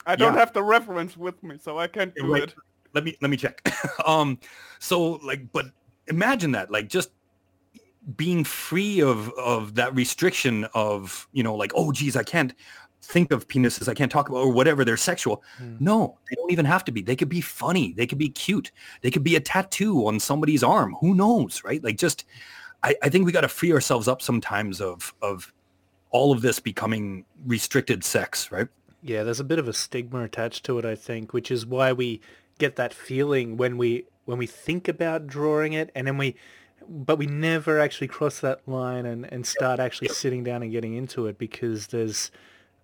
[0.06, 0.40] I don't Yeah.
[0.40, 2.44] have the reference with me, so I can't do Right.
[2.44, 2.56] it.
[2.94, 3.60] let me let me check.
[4.06, 4.40] um,
[4.80, 5.66] so like, but
[6.08, 7.10] imagine that, like, just
[8.18, 12.54] being free of of that restriction of you know, like, oh, geez, I can't
[13.04, 14.84] think of penises, I can't talk about or whatever.
[14.86, 15.44] They're sexual.
[15.58, 15.76] Hmm.
[15.80, 17.02] No, they don't even have to be.
[17.02, 17.94] They could be funny.
[17.94, 18.72] They could be cute.
[19.02, 20.96] They could be a tattoo on somebody's arm.
[21.02, 21.84] Who knows, right?
[21.84, 22.26] Like, just
[22.84, 25.54] I, I think we got to free ourselves up sometimes of of
[26.10, 28.68] all of this becoming restricted sex, right?
[29.02, 31.92] Yeah, there's a bit of a stigma attached to it, I think, which is why
[31.92, 32.22] we
[32.60, 36.36] get that feeling when we when we think about drawing it, and then we,
[36.88, 40.94] but we never actually cross that line and, and start actually sitting down and getting
[40.94, 42.32] into it because there's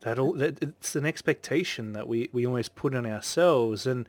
[0.01, 4.07] that all that it's an expectation that we we almost put on ourselves, and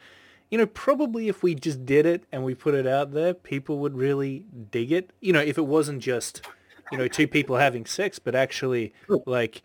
[0.51, 3.79] you know probably if we just did it and we put it out there, people
[3.79, 5.11] would really dig it.
[5.21, 6.47] You know, if it wasn't just
[6.93, 8.93] you know two people having sex, but actually
[9.27, 9.63] like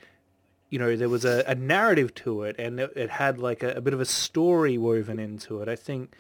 [0.70, 3.74] you know, there was a, a narrative to it and it, it had like a,
[3.74, 5.70] a bit of a story woven into it.
[5.70, 6.14] I think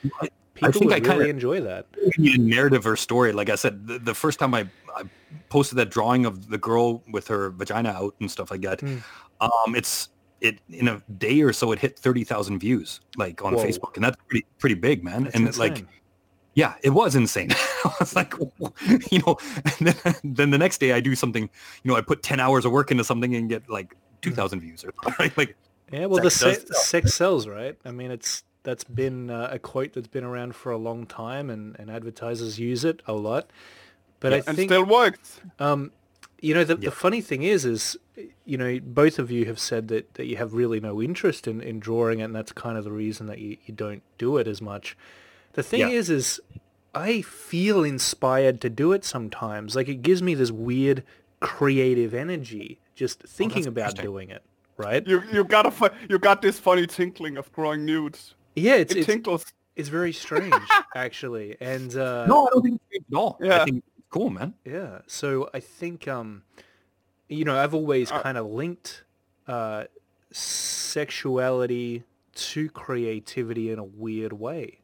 [0.53, 1.87] people think would I really enjoy that.
[2.17, 3.31] narrative or story.
[3.33, 5.03] Like I said, the, the first time I, I
[5.49, 9.03] posted that drawing of the girl with her vagina out and stuff like that, Mm.
[9.41, 10.09] um, it's
[10.41, 13.63] it in a day or so it hit thirty thousand views like on Whoa.
[13.63, 15.23] Facebook, and that's pretty pretty big, man.
[15.23, 15.85] That's and it, like
[16.55, 17.51] yeah, it was insane.
[17.85, 18.33] I was like,
[19.11, 19.37] you know,
[19.79, 21.49] and then, then the next day I do something,
[21.83, 24.61] you know, I put ten hours of work into something and get like two thousand
[24.61, 25.35] views or right?
[25.37, 25.55] like
[25.91, 27.77] yeah, well, the sex se- sex sells, right?
[27.85, 31.49] I mean, it's that's been uh, a quote that's been around for a long time,
[31.49, 33.51] and, and advertisers use it a lot.
[34.25, 35.39] But I And think still works.
[35.59, 35.91] Um,
[36.41, 36.89] you know, the, Yeah.
[36.89, 37.97] the funny thing is, is
[38.45, 41.61] you know, both of you have said that, that you have really no interest in,
[41.61, 44.47] in drawing, it, and that's kind of the reason that you, you don't do it
[44.47, 44.95] as much.
[45.53, 45.89] The thing Yeah.
[45.89, 46.39] is, is
[46.93, 49.75] I feel inspired to do it sometimes.
[49.75, 51.03] Like it gives me this weird
[51.39, 54.41] creative energy just thinking about doing it.
[54.77, 55.05] Right?
[55.07, 58.35] You you got a you got this funny tinkling of drawing nudes.
[58.55, 59.45] Yeah, it's It it's, tinkles.
[59.77, 60.53] it's very strange
[60.95, 63.37] actually, and uh, no, I don't think it's great at all.
[63.41, 63.61] Yeah.
[63.61, 64.53] I think it's cool, man.
[64.65, 65.01] Yeah.
[65.07, 66.43] So I think um
[67.27, 69.03] you know, I've always Uh, kind of linked
[69.47, 69.85] uh
[70.31, 72.03] sexuality
[72.35, 74.79] to creativity in a weird way.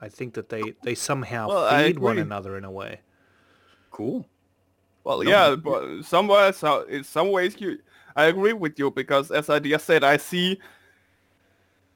[0.00, 3.00] I think that they they somehow Well, feed one another in a way.
[3.90, 4.26] Cool.
[5.04, 7.78] Well, No, yeah, but somewhere, so in some ways, you,
[8.14, 10.60] I agree with you because, as I just said, I see,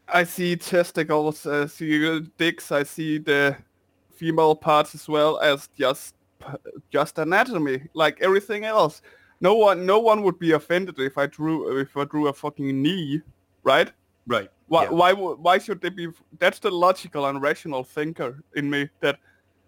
[0.08, 3.56] I see testicles, I see dicks, I see the
[4.10, 6.15] female parts as well as just, p-
[6.90, 9.02] just anatomy, like everything else.
[9.40, 12.80] No one, no one would be offended if I drew, if I drew a fucking
[12.82, 13.20] knee,
[13.64, 13.90] right?
[14.26, 14.50] Right.
[14.68, 14.90] Why, Yeah.
[14.90, 16.08] why, why should they be?
[16.38, 18.88] That's the logical and rational thinker in me.
[19.00, 19.18] That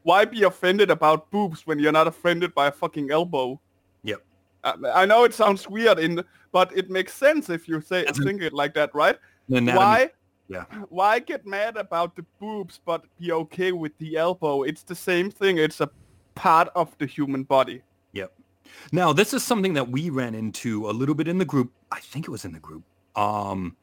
[0.03, 3.61] why be offended about boobs when you're not offended by a fucking elbow?
[4.05, 4.23] Yep.
[4.65, 8.43] I, I know it sounds weird, in but it makes sense if you say think
[8.43, 9.19] it like that, right?
[9.49, 10.11] Why?
[10.49, 10.65] yeah.
[10.89, 14.63] Why get mad about the boobs but be okay with the elbow?
[14.63, 15.59] It's the same thing.
[15.59, 15.91] It's a
[16.39, 17.83] part of the human body.
[18.13, 18.33] Yep.
[18.93, 21.73] Now, this is something that we ran into a little bit in the group.
[21.91, 22.85] I think it was in the group.
[23.17, 23.77] Um,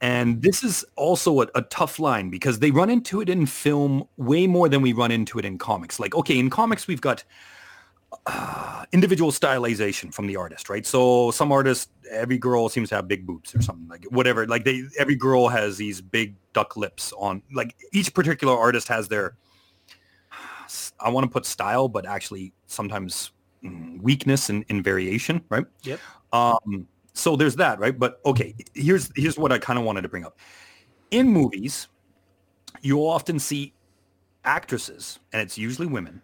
[0.00, 4.08] and this is also a, a tough line because they run into it in film
[4.16, 6.00] way more than we run into it in comics.
[6.00, 7.24] Like, okay, in comics, we've got
[8.26, 10.86] uh, individual stylization from the artist, right?
[10.86, 14.46] So some artists, every girl seems to have big boobs or something like whatever.
[14.46, 17.42] Like they, every girl has these big duck lips on.
[17.52, 19.36] Like each particular artist has their.
[21.02, 23.32] I want to put style, but actually sometimes
[23.64, 25.64] mm, weakness in, in variation, right?
[25.82, 26.00] Yep.
[26.32, 27.98] Um, so there's that, right?
[27.98, 30.38] But okay, here's here's what I kind of wanted to bring up.
[31.10, 31.88] In movies,
[32.80, 33.74] you'll often see
[34.44, 36.22] actresses, and it's usually women,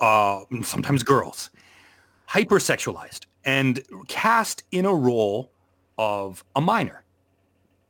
[0.00, 1.50] uh, sometimes girls,
[2.28, 5.52] hypersexualized and cast in a role
[5.98, 7.03] of a minor.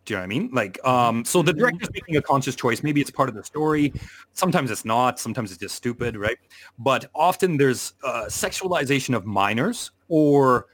[0.04, 0.50] Do you know what I mean?
[0.52, 2.82] Like, um, so the director's making a conscious choice.
[2.82, 3.92] Maybe it's part of the story.
[4.34, 5.18] Sometimes it's not.
[5.18, 6.36] Sometimes it's just stupid, right?
[6.78, 10.66] But often there's uh, sexualization of minors or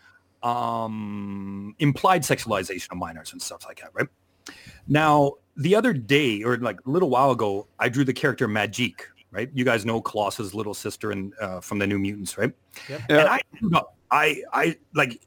[0.43, 4.09] um, implied sexualization of minors and stuff like that, right?
[4.89, 9.03] Now, the other day, or like a little while ago, I drew the character Magik,
[9.31, 9.49] right?
[9.55, 12.53] You guys know Colossus' little sister and uh, from the New Mutants, right?
[12.89, 13.01] Yep.
[13.09, 13.21] Yeah.
[13.21, 13.29] And
[13.77, 15.21] I, I, I like,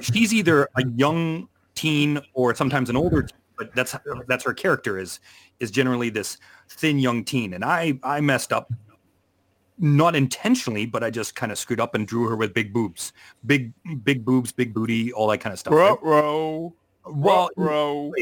[0.00, 3.94] she's either a young teen or sometimes an older, teen, but that's
[4.28, 5.20] that's her character is
[5.60, 8.72] is generally this thin young teen, and I I messed up.
[9.78, 13.12] Not intentionally, but I just kind of screwed up and drew her with big boobs,
[13.46, 13.72] big
[14.04, 15.72] big boobs, big booty, all that kind of stuff.
[15.74, 15.98] right?
[16.00, 16.74] Bro,
[17.06, 18.12] Well, bro.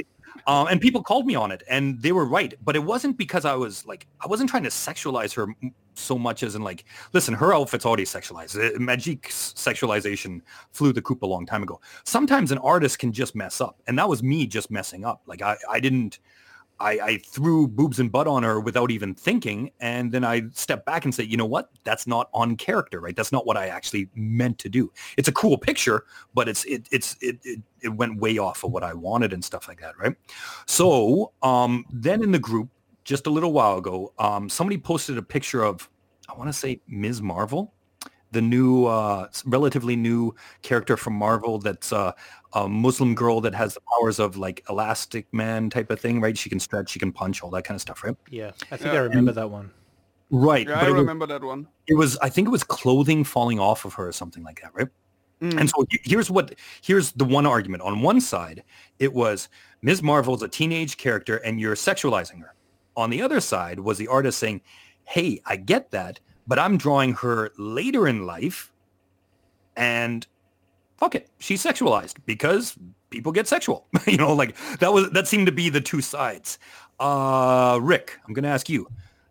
[0.47, 2.55] Um, and people called me on it, and they were right.
[2.65, 5.47] But it wasn't because I was like, I wasn't trying to sexualize her
[5.95, 8.57] so much as in like, listen, her outfit's already sexualized.
[8.57, 10.41] Uh, Magik's sexualization
[10.73, 11.81] flew the coop a long time ago.
[12.05, 15.23] Sometimes an artist can just mess up, and that was me just messing up.
[15.27, 16.19] Like I, I didn't.
[16.81, 20.87] I, I threw boobs and butt on her without even thinking, and then I stepped
[20.87, 21.71] back and said, you know what?
[21.85, 23.15] That's not on character, right?
[23.15, 24.91] That's not what I actually meant to do.
[25.17, 28.73] It's a cool picture, but it's it it's it it, it went way off of
[28.73, 30.17] what I wanted and stuff like that, right?
[30.67, 32.69] So um, then in the group,
[33.05, 35.89] just a little while ago, um, somebody posted a picture of
[36.29, 37.21] I want to say Ms.
[37.21, 37.75] Marvel,
[38.33, 42.13] the new, uh, relatively new character from Marvel that's uh,
[42.53, 46.37] a Muslim girl that has the powers of like Elastic Man type of thing, right?
[46.37, 48.17] She can stretch, she can punch, all that kind of stuff, right?
[48.31, 49.01] Yeah, I think Yeah.
[49.01, 49.71] I remember that one.
[50.31, 50.69] Right.
[50.69, 51.67] Yeah, but I it was- remember that one.
[51.89, 54.73] it was i think it was clothing falling off of her or something like that
[54.75, 54.89] right
[55.43, 55.59] Mm.
[55.59, 58.63] and so here's what here's the one argument on one side
[58.99, 59.49] it was
[59.83, 62.55] ms marvel's a teenage character and you're sexualizing her
[62.95, 64.61] on the other side was the artist saying
[65.05, 68.73] hey i get that but i'm drawing her later in life
[69.77, 70.27] and
[70.99, 72.77] fuck it she's sexualized because
[73.09, 76.59] people get sexual you know like that was that seemed to be the two sides.
[76.99, 78.87] Uh rick i'm gonna ask you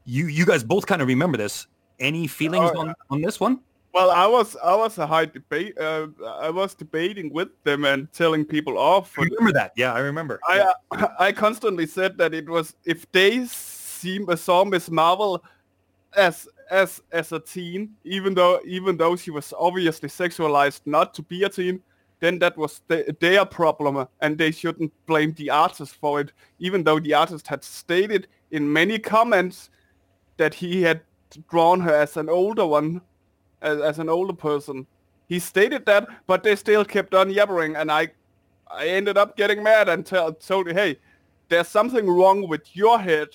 [0.10, 1.67] you you guys both kind of remember this.
[1.99, 3.60] Any feelings Oh, on on this one?
[3.93, 5.77] Well, I was I was a high debate.
[5.77, 9.17] Uh, I was debating with them and telling people off.
[9.17, 9.73] I remember that.
[9.75, 10.39] Yeah i remember.
[10.47, 15.43] I uh, I constantly said that it was if they see saw Miss Marvel
[16.15, 21.21] as as as a teen, even though even though she was obviously sexualized not to
[21.23, 21.82] be a teen,
[22.19, 26.32] then that was the, their problem, and they shouldn't blame the artist for it.
[26.60, 29.69] Even though the artist had stated in many comments
[30.38, 31.01] that he had
[31.47, 33.01] drawn her as an older one,
[33.62, 34.88] as, as an older person.
[35.27, 38.10] He stated that, but they still kept on yabbering, and I
[38.71, 40.99] I ended up getting mad and tell, told you, hey,
[41.49, 43.29] there's something wrong with your head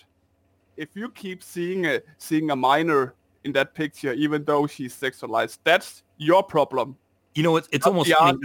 [0.77, 5.59] if you keep seeing a, seeing a minor in that picture, even though she's sexualized.
[5.65, 6.97] That's your problem.
[7.35, 8.39] you know it's, it's not almost funny.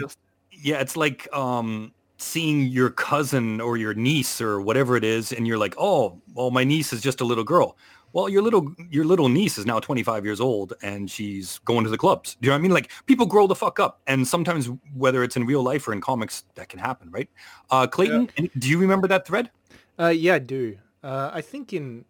[0.52, 5.46] yeah it's like um seeing your cousin or your niece or whatever it is and
[5.48, 7.78] you're like oh well my niece is just a little girl
[8.14, 11.90] well your little your little niece is now 25 years old and she's going to
[11.92, 14.28] the clubs do you know what i mean like people grow the fuck up and
[14.28, 17.30] sometimes whether it's in real life or in comics that can happen right
[17.70, 19.52] uh clayton any- do you remember that thread
[20.00, 20.78] Uh, yeah, I do.
[21.04, 22.06] Uh, I think in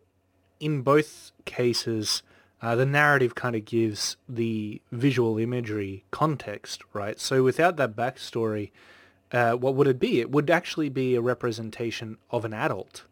[0.59, 2.23] in both cases,
[2.61, 7.19] uh, the narrative kind of gives the visual imagery context, right?
[7.19, 8.71] So without that backstory,
[9.31, 10.19] uh, what would it be?
[10.19, 13.03] It would actually be a representation of an adult.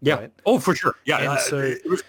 [0.00, 0.32] yeah Right.
[0.46, 2.04] oh for sure yeah And uh, so- it, was-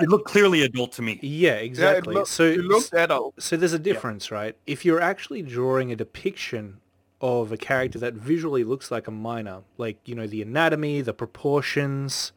[0.00, 2.14] it looked clearly adult to me Yeah, exactly.
[2.14, 3.34] Yeah, it, look, so it looked adult.
[3.42, 4.54] So there's a difference, right?
[4.66, 6.78] If you're actually drawing a depiction
[7.20, 11.12] of a character that visually looks like a minor, like, you know, the anatomy, the
[11.14, 12.30] proportions,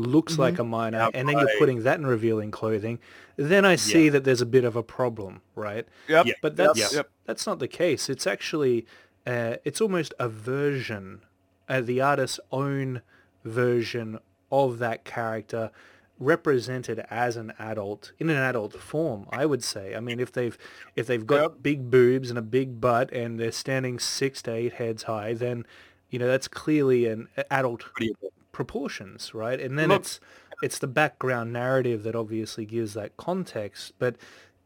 [0.00, 2.98] looks like a minor, Yeah, and then you're putting that in revealing clothing,
[3.36, 5.86] then I see that there's a bit of a problem, right?
[6.08, 6.26] Yep.
[6.26, 6.32] Yeah.
[6.42, 7.10] But that's yep.
[7.24, 8.08] that's not the case.
[8.08, 8.86] It's actually
[9.26, 11.22] uh, it's almost a version,
[11.68, 13.02] uh, the artist's own
[13.44, 14.18] version
[14.50, 15.70] of that character
[16.18, 20.58] represented as an adult in an adult form i would say i mean if they've
[20.94, 21.52] if they've got Yep.
[21.62, 25.64] big boobs and a big butt and they're standing six to eight heads high then
[26.10, 28.34] you know that's clearly an adult Pretty adult.
[28.60, 29.58] Proportions, right?
[29.58, 30.20] And then Look- it's
[30.62, 33.94] it's the background narrative that obviously gives that context.
[33.98, 34.16] But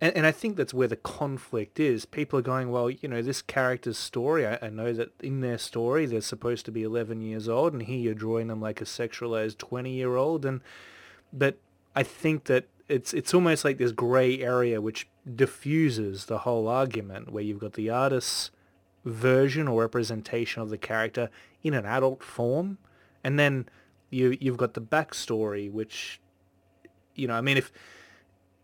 [0.00, 2.04] and, and I think that's where the conflict is.
[2.04, 4.44] People are going, well, you know, this character's story.
[4.44, 7.83] I, I know that in their story they're supposed to be 11 years old, and
[7.83, 10.44] here you're drawing them like a sexualized 20 year old.
[10.44, 10.61] And
[11.33, 11.59] but
[11.94, 17.30] I think that it's it's almost like this gray area which diffuses the whole argument,
[17.30, 18.50] where you've got the artist's
[19.04, 21.30] version or representation of the character
[21.62, 22.78] in an adult form,
[23.22, 23.68] and then
[24.14, 26.20] you you've got the backstory, which
[27.14, 27.70] you know, I mean, if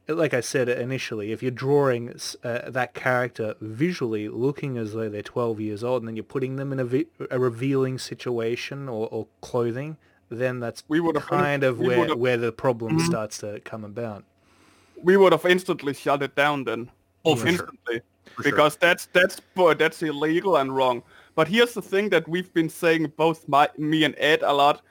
[0.09, 2.11] like I said initially, if you're drawing
[2.43, 6.57] uh, that character visually looking as though they're 12 years old, and then you're putting
[6.57, 9.96] them in a, vi- a revealing situation or, or clothing,
[10.29, 13.38] then that's We would have kind of we where would have- where the problem starts
[13.38, 14.25] to come about.
[15.03, 16.90] we would have instantly shut it down then.
[17.25, 17.48] Oh, for sure.
[17.53, 18.01] instantly.
[18.35, 18.44] Sure.
[18.44, 21.03] because that's that's but that's illegal and wrong.
[21.37, 24.83] But here's the thing that we've been saying both my, me and Ed a lot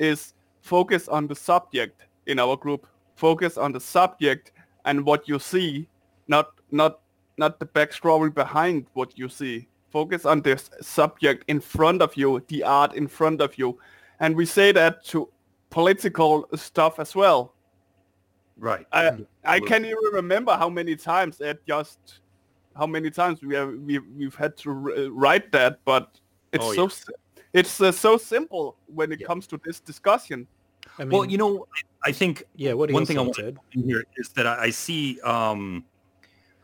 [0.00, 2.86] is focus on the subject in our group.
[3.14, 4.52] Focus on the subject
[4.84, 5.86] and what you see,
[6.26, 7.00] not not
[7.36, 9.68] not the backstory behind what you see.
[9.90, 13.78] Focus on the subject in front of you, the art in front of you.
[14.20, 15.28] And we say that to
[15.70, 17.54] political stuff as well.
[18.56, 19.22] right I mm-hmm.
[19.44, 22.20] I can't even remember how many times Ed just
[22.76, 26.18] how many times we have we we've had to r- write that, but
[26.52, 27.16] it's Oh, so yeah.
[27.54, 29.26] S- it's uh, so simple when it Yeah.
[29.26, 30.46] comes to this discussion.
[30.98, 31.66] I mean, well, you know,
[32.04, 32.72] I think yeah.
[32.72, 33.58] What one thing I thoughts, want Ed?
[33.74, 35.84] in here is that I, I see, um,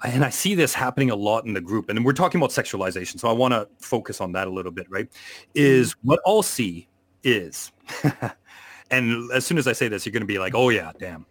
[0.05, 3.18] and I see this happening a lot in the group, and we're talking about sexualization,
[3.20, 5.09] so I want to focus on that a little bit, right?
[5.55, 6.89] Is what I'll see
[7.24, 7.72] is,
[8.91, 11.26] and as soon as I say this, you're going to be like, oh yeah, damn,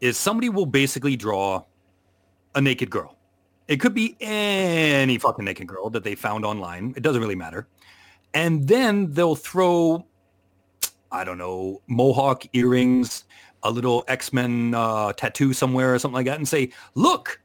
[0.00, 1.62] is somebody will basically draw
[2.54, 3.16] a naked girl.
[3.68, 6.92] It could be any fucking naked girl that they found online.
[6.96, 7.66] It doesn't really matter.
[8.34, 10.06] And then they'll throw,
[11.10, 13.24] I don't know, mohawk earrings,
[13.62, 17.40] a little X-Men uh, tattoo somewhere or something like that and say, look,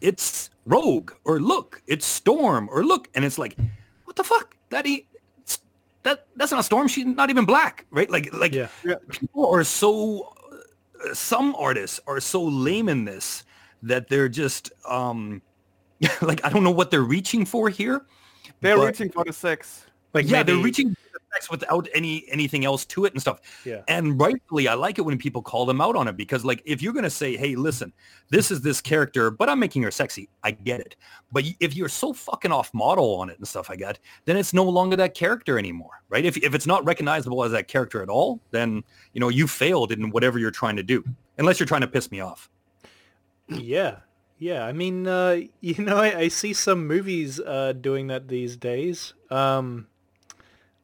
[0.00, 3.08] it's Rogue or look, it's Storm or look.
[3.14, 3.56] And it's like,
[4.04, 4.56] what the fuck?
[4.70, 5.06] That ain't,
[6.02, 6.86] that, that's not Storm.
[6.86, 8.08] She's not even black, right?
[8.10, 8.68] Like, like Yeah.
[9.08, 10.34] people are so,
[11.04, 13.44] uh, some artists are so lame in this
[13.82, 15.40] that they're just, um,
[16.22, 18.04] like, I don't know what they're reaching for here.
[18.60, 19.85] They're but- reaching for the sex.
[20.16, 20.96] Like yeah, maybe, they're reaching
[21.50, 23.40] without any anything else to it and stuff.
[23.66, 23.82] Yeah.
[23.88, 26.80] And rightfully, I like it when people call them out on it because, like, if
[26.80, 27.92] you're gonna say, "Hey, listen,
[28.30, 30.96] this is this character, but I'm making her sexy," I get it.
[31.32, 34.54] But if you're so fucking off model on it and stuff, I get, then it's
[34.54, 36.24] no longer that character anymore, right?
[36.24, 39.92] If if it's not recognizable as that character at all, then you know you failed
[39.92, 41.04] in whatever you're trying to do,
[41.36, 42.48] unless you're trying to piss me off.
[43.48, 43.98] Yeah.
[44.38, 44.66] Yeah.
[44.66, 49.14] I mean, uh, you know, I, I see some movies uh, doing that these days.
[49.30, 49.86] Um,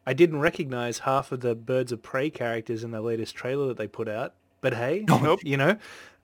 [0.06, 3.76] I didn't recognize half of the Birds of Prey characters in the latest trailer that
[3.76, 4.34] they put out.
[4.60, 5.40] But hey, Nope.
[5.44, 5.76] you know,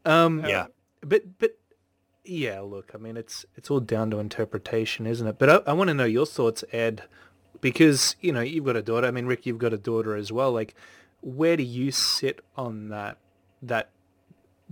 [0.05, 0.67] um, Yeah.
[1.01, 1.53] but but
[2.25, 5.39] yeah, look, I mean, it's it's all down to interpretation, isn't it?
[5.39, 7.03] But I, I want to know your thoughts, Ed,
[7.61, 9.07] because you know you've got a daughter.
[9.07, 10.53] I mean, Rick, you've got a daughter as well.
[10.53, 10.75] Like,
[11.21, 13.19] where do you sit on that
[13.63, 13.91] that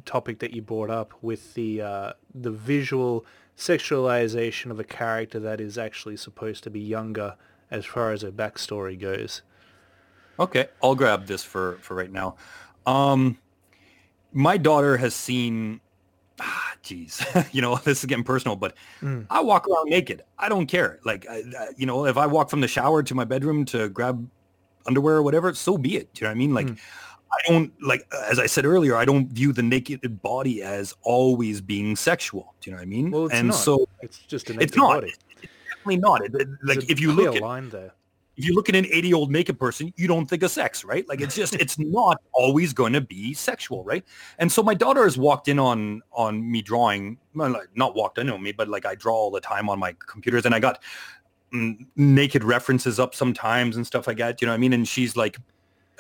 [0.05, 3.25] topic that you brought up with the uh, the visual
[3.57, 7.37] sexualization of a character that is actually supposed to be younger
[7.71, 9.43] as far as her backstory goes?
[10.39, 12.37] Okay, I'll grab this for for right now.
[12.87, 13.39] Um,
[14.33, 15.81] my daughter has seen.
[16.39, 17.23] Ah, jeez,
[17.55, 19.27] you know this is getting personal, but Mm.
[19.31, 20.23] I walk around naked.
[20.39, 21.01] I don't care.
[21.05, 23.89] Like, I, I- you know, if I walk from the shower to my bedroom to
[23.89, 24.29] grab
[24.87, 26.13] underwear or whatever, so be it.
[26.15, 26.55] Do you know what I mean?
[26.55, 26.79] Like, Mm.
[27.33, 28.95] I don't like as I said earlier.
[28.97, 32.55] I don't view the naked body as always being sexual.
[32.61, 33.11] Do you know what I mean?
[33.11, 33.57] Well, it's and not.
[33.57, 35.01] so It's just a naked it's not.
[35.01, 35.15] body.
[35.95, 36.25] Definitely not.
[36.25, 37.93] It- it- like if you look at line there.
[38.37, 40.85] if you look at an 80 year old naked person, you don't think of sex,
[40.85, 41.09] right?
[41.09, 44.05] Like it's just, it's not always going to be sexual, right?
[44.39, 48.43] And so my daughter has walked in on, on me drawing, not walked in on
[48.43, 50.83] me, but like I draw all the time on my computers and I got
[51.55, 54.43] mm, naked references up sometimes and stuff like that.
[54.43, 54.75] You know what I mean?
[54.75, 55.39] And she's like,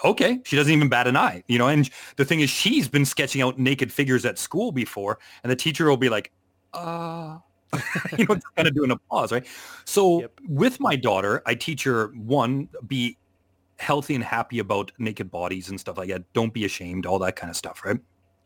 [0.04, 1.68] okay, she doesn't even bat an eye, you know?
[1.68, 5.56] And the thing is she's been sketching out naked figures at school before and the
[5.56, 6.32] teacher will be like,
[6.74, 7.38] uh,
[8.18, 9.46] you know, kind of doing a pause, right?
[9.84, 10.40] So Yep.
[10.48, 13.16] with my daughter, I teach her one, be
[13.78, 16.32] healthy and happy about naked bodies and stuff like that.
[16.32, 17.98] Don't be ashamed, all that kind of stuff, right?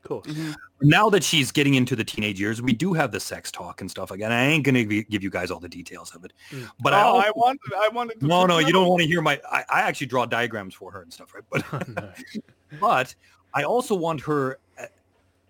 [0.03, 0.23] Cool.
[0.23, 0.35] course.
[0.35, 0.55] Mhm.
[0.81, 3.91] Now that she's getting into the teenage years, we do have the sex talk and
[3.91, 4.33] stuff like that.
[4.33, 6.71] I ain't gonna give you guys all the details of it, Mm.
[6.81, 8.27] but oh, I, I wanted, I wanted to.
[8.27, 9.39] no, no, you don't want to hear my.
[9.53, 11.45] I, I actually draw diagrams for her and stuff, right?
[11.51, 12.13] But no.
[12.81, 13.15] but
[13.53, 14.59] I also want her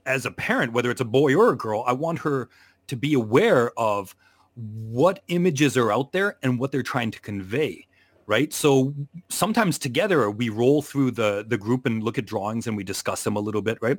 [0.05, 2.49] as a parent, whether it's a boy or a girl, I want her
[2.89, 4.15] to be aware of
[4.55, 7.87] what images are out there and what they're trying to convey.
[8.27, 8.53] Right.
[8.53, 8.95] So
[9.29, 13.25] sometimes together we roll through the the group and look at drawings and we discuss
[13.25, 13.79] them a little bit.
[13.83, 13.99] Right.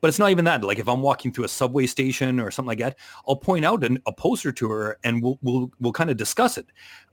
[0.00, 0.64] But it's not even that.
[0.64, 2.98] Like if I'm walking through a subway station or something like that,
[3.28, 6.58] I'll point out an, a poster to her and we'll we'll we'll kind of discuss
[6.58, 6.66] it.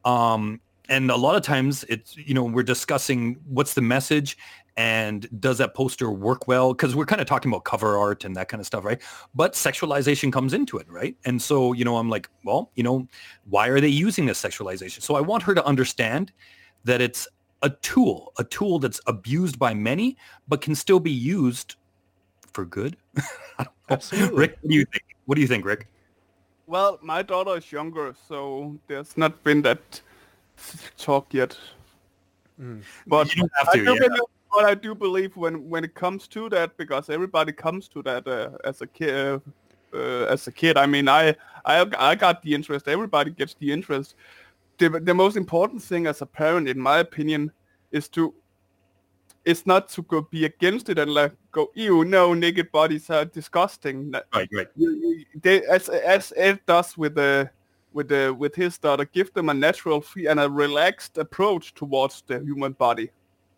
[0.03, 0.59] Um,
[0.89, 4.37] and a lot of times it's you know we're discussing what's the message
[4.75, 6.71] and does that poster work well?
[6.71, 9.01] Because we're kind of talking about cover art and that kind of stuff right?
[9.33, 11.15] But sexualization comes into it right?
[11.25, 13.07] And so you know i'm like well you know
[13.49, 15.01] why are they using this sexualization?
[15.01, 16.31] So i want her to understand
[16.83, 17.27] that it's
[17.63, 20.15] a tool a tool that's abused by many
[20.47, 21.75] but can still be used
[22.53, 22.97] for good.
[23.59, 23.71] I don't know.
[23.89, 24.37] Absolutely.
[24.37, 25.03] rick what do you think?
[25.25, 25.87] What do you think rick?
[26.67, 30.01] Well, my daughter is younger, so there's not been that
[30.97, 31.57] talk yet.
[32.59, 32.83] Mm.
[33.05, 34.07] But you don't have I do yeah.
[34.07, 38.01] believe, but I do believe when when it comes to that, because everybody comes to
[38.03, 39.13] that uh, as a kid.
[39.15, 39.39] Uh,
[39.93, 41.33] uh, as a kid, I mean, I,
[41.65, 42.87] I I got the interest.
[42.87, 44.15] Everybody gets the interest.
[44.77, 47.51] The the most important thing as a parent, in my opinion,
[47.91, 48.33] is to
[49.45, 53.23] it's not to go be against it and like go, ew, no, naked bodies are
[53.23, 54.11] disgusting.
[54.11, 57.49] right right you, you, they, as as Ed does with the
[57.97, 62.23] with the with his daughter, give them a natural free and a relaxed approach towards
[62.27, 63.09] the human body,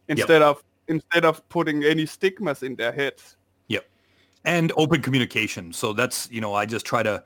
[0.07, 3.35] instead of instead of putting any stigmas in their heads.
[3.67, 3.85] Yep,
[4.45, 5.73] and open communication.
[5.73, 7.23] So that's, you know, I just try to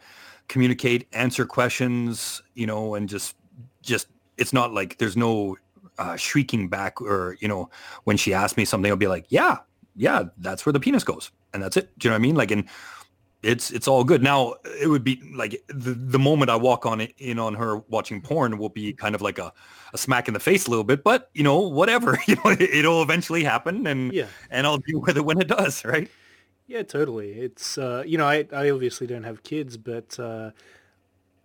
[0.48, 3.36] communicate, answer questions, you know, and just,
[3.82, 4.08] just,
[4.38, 5.56] it's not like there's no
[5.98, 7.70] uh, shrieking back or, you know,
[8.04, 9.60] when she asks me something, I'll be like, yeah,
[9.96, 11.32] yeah, that's where the penis goes.
[11.54, 11.98] And that's it.
[11.98, 12.36] Do you know what I mean?
[12.36, 12.68] Like, and
[13.44, 14.24] it's, it's all good.
[14.24, 17.78] Now it would be like the, the moment I walk on it, in on her
[17.90, 19.54] watching porn will be kind of like a,
[19.94, 22.86] a smack in the face a little bit, but you know, whatever, you know, it,
[22.86, 24.28] will eventually happen and, Yeah.
[24.50, 25.84] and I'll deal with it when it does.
[25.86, 26.10] Right.
[26.66, 27.34] Yeah, totally.
[27.34, 30.52] It's uh, you know, I I obviously don't have kids, but uh,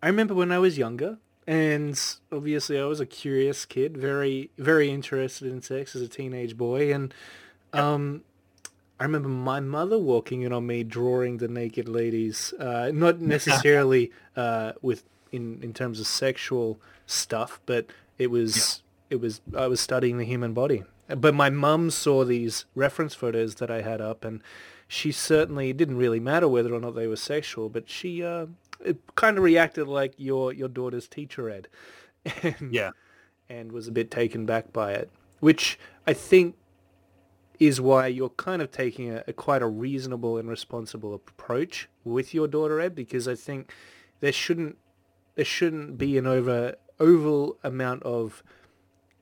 [0.00, 4.90] I remember when I was younger, and obviously I was a curious kid, very very
[4.90, 7.12] interested in sex as a teenage boy, and
[7.72, 8.22] um,
[9.00, 14.10] I remember my mother walking in on me drawing the naked ladies, uh, not necessarily
[14.36, 17.86] uh, with in in terms of sexual stuff, but
[18.18, 20.84] it was it was I was studying the human body.
[21.08, 24.40] But my mum saw these reference photos that I had up, and
[24.88, 28.46] she certainly it didn't really matter whether or not they were sexual, but she uh,
[28.84, 31.68] it kind of reacted like your your daughter's teacher ed,
[32.42, 32.90] and, Yeah.
[33.48, 35.08] and was a bit taken back by it,
[35.40, 36.56] which I think
[37.58, 42.32] is why you're kind of taking a, a quite a reasonable and responsible approach with
[42.32, 43.72] your daughter ed, because I think
[44.20, 44.76] there shouldn't
[45.34, 48.42] there shouldn't be an over oval amount of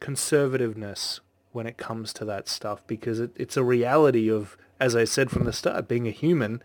[0.01, 1.21] conservativeness
[1.53, 5.31] when it comes to that stuff because it, it's a reality of as I said
[5.31, 6.63] from the start, being a human,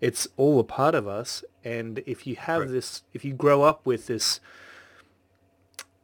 [0.00, 1.44] it's all a part of us.
[1.64, 2.70] And if you have Right.
[2.70, 4.40] this, if you grow up with this,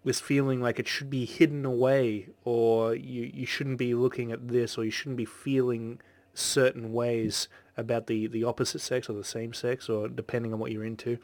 [0.05, 4.49] this feeling like it should be hidden away, or you, you shouldn't be looking at
[4.49, 6.01] this, or you shouldn't be feeling
[6.33, 10.73] certain ways about the, the opposite sex or the same sex, or depending on what
[10.73, 11.19] you're into,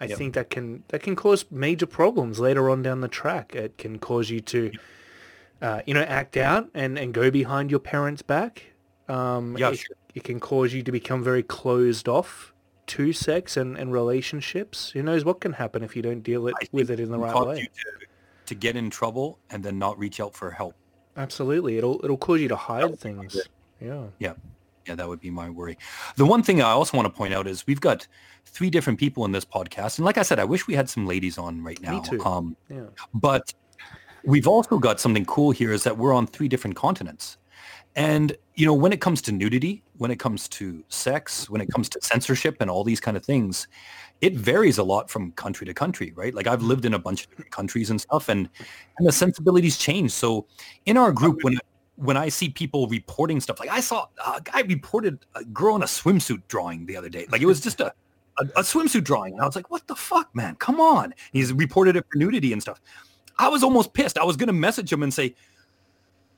[0.00, 0.18] I Yep.
[0.18, 3.54] think that can that can cause major problems later on down the track.
[3.54, 4.72] It can cause you to,
[5.60, 8.64] uh, you know, act out and, and go behind your parents' back.
[9.08, 9.80] Um, Yeah, it,
[10.14, 12.54] it can cause you to become very closed off
[12.88, 14.90] to sex and, and relationships.
[14.90, 17.46] Who knows what can happen if you don't deal it, with it in the right
[17.46, 17.60] way.
[17.60, 18.06] you to,
[18.46, 20.74] to get in trouble and then not reach out for help.
[21.16, 23.36] Absolutely, it'll it'll cause you to hide things.
[23.80, 24.04] Yeah.
[24.18, 24.32] Yeah.
[24.86, 25.76] Yeah, that would be my worry.
[26.16, 28.06] The one thing I also want to point out is we've got
[28.46, 29.98] three different people in this podcast.
[29.98, 31.96] And like I said, I wish we had some ladies on right now.
[31.96, 32.24] Me too.
[32.24, 32.84] Um, Yeah.
[33.12, 33.52] but
[34.24, 37.37] we've also got something cool here is that we're on three different continents.
[37.98, 41.68] And, you know, when it comes to nudity, when it comes to sex, when it
[41.68, 43.66] comes to censorship and all these kind of things,
[44.20, 46.32] it varies a lot from country to country, right?
[46.32, 48.48] Like I've lived in a bunch of different countries and stuff and,
[48.98, 50.12] and the sensibilities change.
[50.12, 50.46] So
[50.86, 51.58] in our group, when
[51.96, 55.82] when I see people reporting stuff, like I saw a guy reported a girl in
[55.82, 57.26] a swimsuit drawing the other day.
[57.32, 57.92] Like it was just a,
[58.38, 59.32] a, a swimsuit drawing.
[59.32, 60.54] And I was like, what the fuck, man?
[60.60, 61.12] Come on.
[61.32, 62.80] He's reported it for nudity and stuff.
[63.40, 64.16] I was almost pissed.
[64.18, 65.34] I was going to message him and say,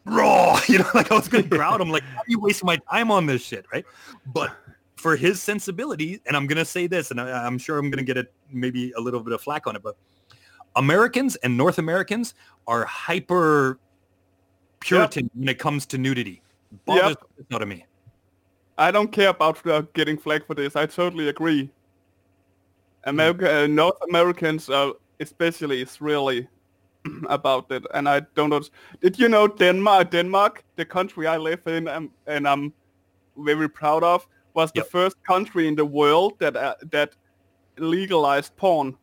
[0.04, 2.66] raw, you know, like I was going to grout him, like, why are you wasting
[2.66, 3.84] my time on this shit, right?
[4.26, 4.50] But
[4.96, 7.98] for his sensibility, and I'm going to say this, and I, I'm sure I'm going
[7.98, 9.96] to get it maybe a little bit of flack on it, but
[10.76, 12.34] Americans and North Americans
[12.66, 13.78] are hyper
[14.80, 16.42] Puritan when it comes to nudity.
[16.86, 17.86] Bothers piss out of me.
[18.78, 20.74] I don't care about uh, getting flagged for this.
[20.74, 21.70] I totally agree.
[23.04, 26.48] America, uh, North Americans, uh, especially, is really
[27.28, 28.62] about it, and I don't know.
[29.00, 30.10] Did you know Denmark?
[30.10, 32.72] Denmark, the country I live in, um, and I'm
[33.36, 34.90] very proud of, was the Yep.
[34.90, 37.16] first country in the world that uh, that
[37.78, 38.96] legalized porn.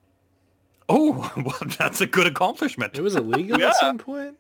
[0.89, 2.97] Oh, well, that's a good accomplishment.
[2.97, 3.69] It was illegal Yeah.
[3.69, 4.37] at some point.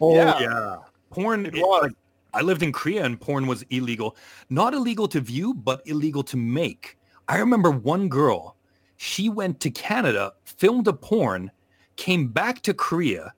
[0.00, 0.76] Oh Yeah.
[1.10, 1.82] Porn It it- was.
[1.82, 1.92] like,
[2.34, 4.16] I lived in Korea and porn was illegal.
[4.50, 6.98] Not illegal to view, but illegal to make.
[7.28, 8.56] I remember one girl,
[8.96, 11.50] she went to Canada, filmed a porn,
[11.96, 13.34] came back to Korea,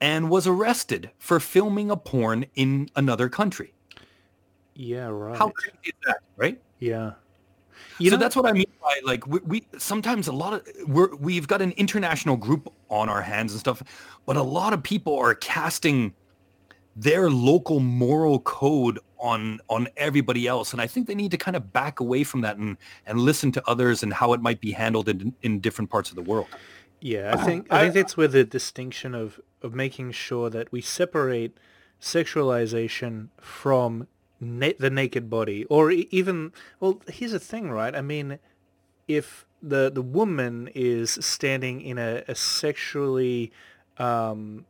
[0.00, 3.74] and was arrested for filming a porn in another country.
[4.74, 5.36] Yeah, right.
[5.36, 6.60] How crazy is that, right?
[6.78, 7.12] Yeah.
[7.98, 10.68] You so know, that's what I mean by like we, we sometimes a lot of
[10.86, 13.82] we're we've got an international group on our hands and stuff,
[14.24, 16.14] but a lot of people are casting
[16.94, 21.56] their local moral code on on everybody else, and I think they need to kind
[21.56, 22.76] of back away from that and
[23.06, 26.16] and listen to others and how it might be handled in in different parts of
[26.16, 26.48] the world.
[27.00, 30.80] Yeah, I think I, think that's where the distinction of of making sure that we
[30.80, 31.56] separate
[32.00, 34.06] sexualization from
[34.40, 37.94] na- the naked body, or even well, here's the thing, right?
[37.94, 38.38] I mean,
[39.06, 43.52] if the the woman is standing in a, a sexually
[43.98, 44.64] um,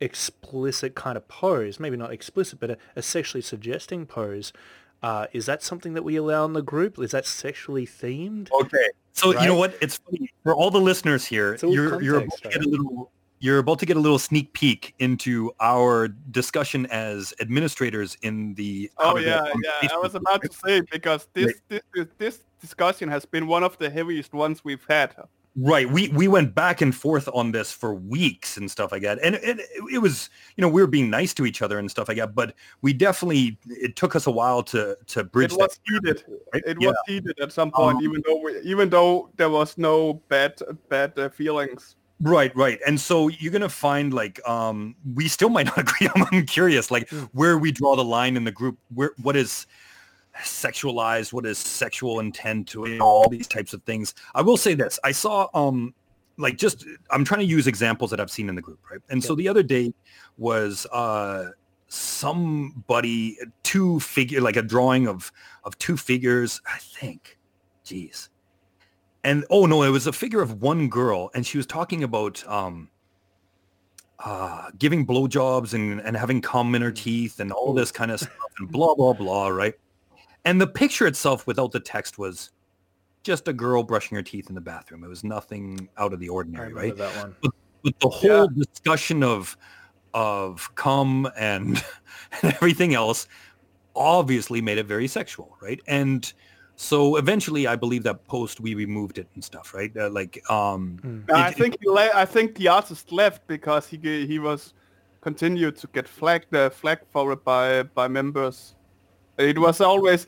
[0.00, 4.52] explicit kind of pose, maybe not explicit, but a, a sexually suggesting pose.
[5.00, 6.98] Uh, is that something that we allow in the group?
[6.98, 8.50] Is that sexually themed?
[8.50, 8.88] Okay.
[9.18, 9.76] So you know what?
[9.80, 11.56] It's funny for all the listeners here.
[11.62, 13.10] You're you're about to get a little
[13.40, 18.90] you're about to get a little sneak peek into our discussion as administrators in the.
[18.98, 19.88] Oh How to Get yeah, yeah.
[19.92, 21.82] I was about to say because this this
[22.18, 25.14] this discussion has been one of the heaviest ones we've had.
[25.56, 25.90] Right.
[25.90, 29.18] We we went back and forth on this for weeks and stuff like that.
[29.24, 29.58] And, it,
[29.92, 32.34] it was, you know, we were being nice to each other and stuff like that,
[32.34, 35.78] but we definitely it took us a while to to bridge It was that.
[36.04, 36.24] heated.
[36.54, 36.62] right?
[36.64, 36.88] It Yeah.
[36.88, 40.60] was heated at some point, Um, even though we, even though there was no bad
[40.88, 41.96] bad uh, feelings.
[42.20, 42.78] Right, right.
[42.86, 46.08] And so you're going to find like um we still might not agree.
[46.14, 48.78] I'm, I'm curious like where we draw the line in the group.
[48.94, 49.66] Where what is
[50.42, 54.14] sexualized, what is sexual intent to it, all these types of things.
[54.34, 54.98] I will say this.
[55.04, 55.94] I saw um
[56.36, 59.00] like just I'm trying to use examples that I've seen in the group, right?
[59.10, 59.92] And so the other day
[60.38, 61.50] was uh
[61.88, 65.32] somebody two figure like a drawing of
[65.64, 67.38] of two figures, I think.
[67.84, 68.28] Jeez.
[69.24, 72.46] And oh no, it was a figure of one girl and she was talking about
[72.46, 72.88] um
[74.20, 78.20] uh giving blowjobs and and having cum in her teeth and all this kind of
[78.20, 79.74] stuff and blah blah blah, right?
[80.48, 82.52] And the picture itself without the text was
[83.22, 85.04] just a girl brushing her teeth in the bathroom.
[85.04, 86.96] It was nothing out of the ordinary, remember right?
[86.96, 87.36] that one.
[87.84, 89.58] But the whole discussion of
[90.14, 91.84] of cum and
[92.42, 93.28] and everything else
[93.94, 95.82] obviously made it very sexual, right?
[95.86, 96.32] And
[96.76, 99.94] so eventually, I believe that post we removed it and stuff, right?
[99.94, 103.98] Uh, like, um, I it- think he le- I think the artist left because he
[104.26, 104.72] he was
[105.20, 108.76] continued to get flagged uh, flagged for it by by members.
[109.38, 110.26] It was always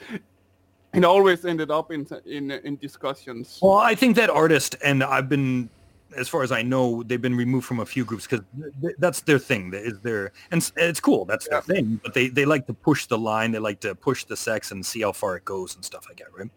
[0.93, 3.59] it always ended up in in in discussions.
[3.63, 5.69] Well, I think that artist, and I've been,
[6.17, 8.45] as far as I know, they've been removed from a few groups because
[8.81, 9.71] th- that's their thing.
[9.71, 11.25] That Is their and it's cool.
[11.25, 12.01] That's their thing.
[12.03, 13.53] But they they like to push the line.
[13.53, 16.19] They like to push the sex and see how far it goes and stuff like
[16.19, 16.51] that, right?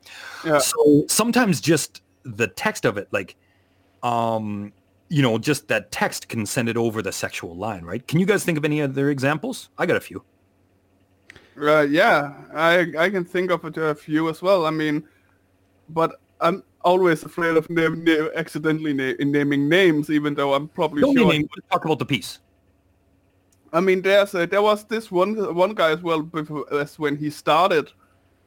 [0.46, 0.60] Yeah.
[0.60, 3.36] So sometimes just the text of it, like,
[4.02, 4.74] um,
[5.10, 8.08] you know, just that text can send it over the sexual line, right?
[8.08, 9.70] Can you guys think of any other examples?
[9.78, 10.24] I got a few.
[11.60, 14.66] Uh, yeah, I I can think of a, a few as well.
[14.66, 15.04] I mean,
[15.90, 21.02] but I'm always afraid of name, na- accidentally na- naming names, even though I'm probably
[21.02, 21.32] Don't sure.
[21.32, 22.40] name, talk about the piece.
[23.72, 27.16] I mean, there's a, there was this one one guy as well before, as when
[27.18, 27.92] he started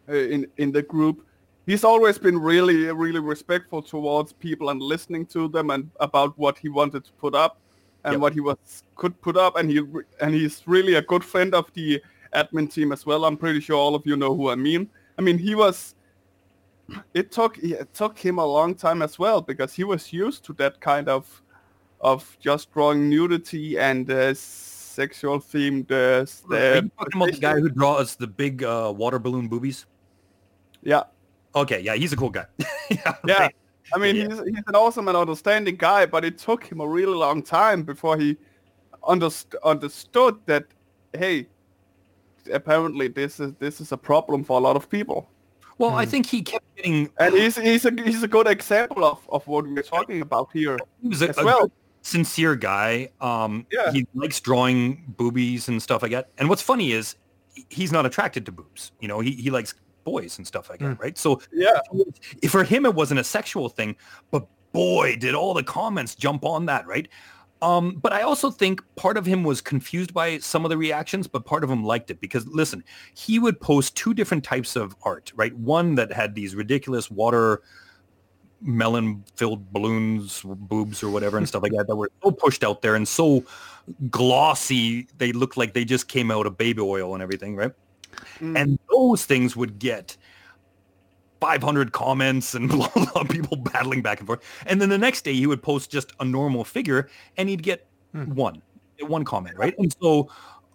[0.09, 1.25] uh, in in the group.
[1.67, 6.59] He's always been really really respectful towards people and listening to them and about what
[6.59, 7.59] he wanted to put up
[8.05, 8.21] and Yep.
[8.21, 9.79] what he was could put up and he
[10.21, 12.01] and he's really a good friend of the
[12.37, 13.25] admin team as well.
[13.25, 14.89] I'm pretty sure all of you know who I mean.
[15.19, 15.95] I mean, he was.
[17.15, 20.53] It took it took him a long time as well because he was used to
[20.55, 21.43] that kind of
[22.01, 25.91] of just drawing nudity and uh, sexual themed.
[25.91, 26.21] Uh,
[26.83, 29.87] you talking about the guy who draws the big uh, water balloon boobies?
[30.83, 31.03] yeah,
[31.57, 32.45] Okay, yeah, he's a cool guy.
[32.91, 33.49] yeah, yeah.
[33.95, 34.29] I mean, Yeah.
[34.29, 37.83] he's he's an awesome and understanding guy, but it took him a really long time
[37.83, 38.37] before he
[39.03, 40.67] underst- understood that
[41.19, 41.49] hey,
[42.49, 45.29] apparently this is this is a problem for a lot of people.
[45.79, 47.11] Well, I think he kept getting.
[47.19, 50.79] And he's he's a he's a good example of, of what we're talking about here.
[51.03, 51.63] He was a, as a well.
[51.63, 51.73] good,
[52.03, 53.11] sincere guy.
[53.21, 53.93] Um, Yeah.
[53.93, 56.31] He likes drawing boobies and stuff like that.
[56.39, 57.17] And what's funny is
[57.69, 58.93] he's not attracted to boobs.
[59.01, 59.75] You know, he, he likes
[60.05, 61.19] boys and stuff like that, right?
[61.19, 61.81] So Yeah.
[62.43, 63.97] if for him it wasn't a sexual thing,
[64.31, 67.09] but boy, did all the comments jump on that, right?
[67.63, 71.27] Um, but I also think part of him was confused by some of the reactions,
[71.27, 72.85] but part of him liked it because listen,
[73.15, 75.57] he would post two different types of art, right?
[75.57, 77.63] One that had these ridiculous water
[78.61, 82.83] melon filled balloons, boobs or whatever and stuff like that that were so pushed out
[82.83, 83.45] there and so
[84.11, 87.73] glossy they looked like they just came out of baby oil and everything, right?
[88.41, 90.17] And those things would get
[91.41, 94.43] 500 comments and blah, blah, blah, people battling back and forth.
[94.67, 97.87] And then the next day he would post just a normal figure and he'd get
[98.13, 98.63] one,
[99.01, 99.75] one comment, right?
[99.79, 100.31] And so,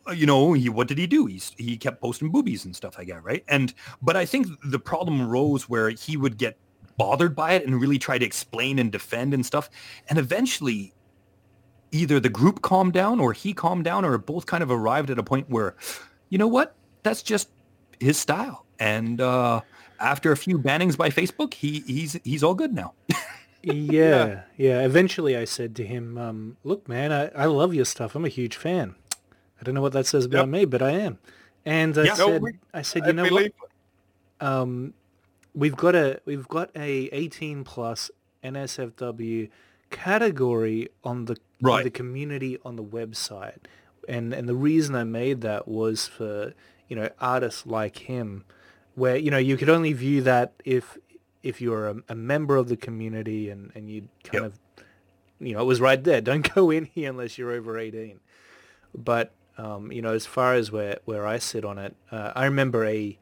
[0.08, 1.26] uh, you know, he, what did he do?
[1.26, 3.44] He's, he kept posting boobies and stuff like that, right?
[3.48, 6.58] And, but I think the problem arose where he would get
[6.98, 9.70] bothered by it and really try to explain and defend and stuff.
[10.10, 10.94] And eventually
[11.92, 15.20] either the group calmed down or he calmed down or both kind of arrived at
[15.20, 15.76] a point where,
[16.30, 16.76] you know what?
[17.04, 17.50] That's just
[18.00, 18.66] his style.
[18.80, 19.62] And uh,
[20.02, 22.94] after a few bannings by Facebook, he he's he's all good now.
[23.64, 24.82] yeah, yeah.
[24.82, 28.16] Eventually, I said to him, um, "Look, man, I, I love your stuff.
[28.16, 28.96] I'm a huge fan.
[29.60, 30.50] I don't know what that says about Yep.
[30.50, 31.20] me, but I am."
[31.66, 32.16] And I Yeah.
[32.18, 33.52] No, said, we- "I said, I you know what?
[34.40, 34.94] um,
[35.54, 38.10] we've got a we've got a 18 plus
[38.44, 39.50] NSFW
[39.92, 41.84] category on the on Right.
[41.84, 43.60] the community on the website,
[44.10, 46.54] and and the reason I made that was for
[46.88, 48.44] you know artists like him,
[48.96, 50.98] where you know you could only view that if
[51.44, 54.54] if you're a, a member of the community and and you kind Yep.
[54.54, 54.60] of
[55.40, 56.22] you know it was right there.
[56.30, 58.20] Don't go in here unless you're over 18.
[58.94, 62.46] But um, you know, as far as where where I sit on it, uh, I
[62.46, 63.18] remember a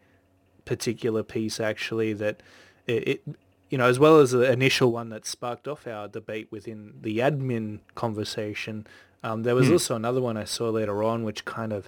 [0.66, 2.42] particular piece actually that
[2.88, 3.24] it, it
[3.70, 7.20] you know, as well as the initial one that sparked off our debate within the
[7.20, 8.88] admin conversation,
[9.24, 9.74] um, there was Hmm.
[9.74, 11.88] also another one I saw later on, which kind of,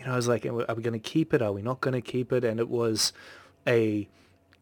[0.00, 1.42] you know, I was like, are we going to keep it?
[1.42, 2.42] Are we not going to keep it?
[2.42, 3.12] And it was
[3.66, 4.08] a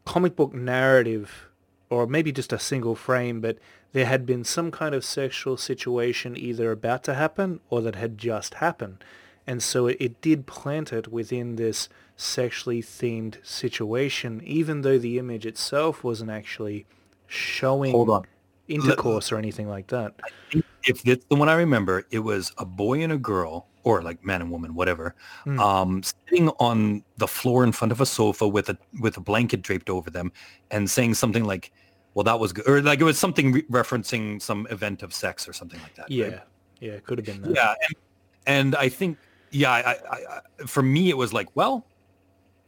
[0.05, 1.49] comic book narrative,
[1.91, 3.57] or maybe just a single frame, but
[3.93, 8.18] there had been some kind of sexual situation either about to happen or that had
[8.18, 9.05] just happened.
[9.47, 15.20] And so it, it did plant it within this sexually themed situation, even though the
[15.20, 16.84] image itself wasn't actually
[17.28, 18.24] showing Hold on.
[18.66, 20.14] intercourse or anything like that.
[20.82, 24.22] if it's the one I remember, it was a boy and a girl, or like
[24.24, 25.14] man and woman, whatever,
[25.45, 25.59] Hmm.
[25.61, 29.62] um, sitting on the floor in front of a sofa with a with a blanket
[29.62, 30.30] draped over them,
[30.70, 31.72] and saying something like,
[32.14, 35.49] "Well, that was good," or like it was something re- referencing some event of sex
[35.49, 36.03] or something like that.
[36.03, 36.11] right?
[36.11, 36.41] Yeah,
[36.80, 37.55] yeah, it could have been that.
[37.55, 37.95] yeah, and,
[38.47, 39.16] and I think,
[39.51, 41.86] yeah, I, I, I, for me, it was like, well,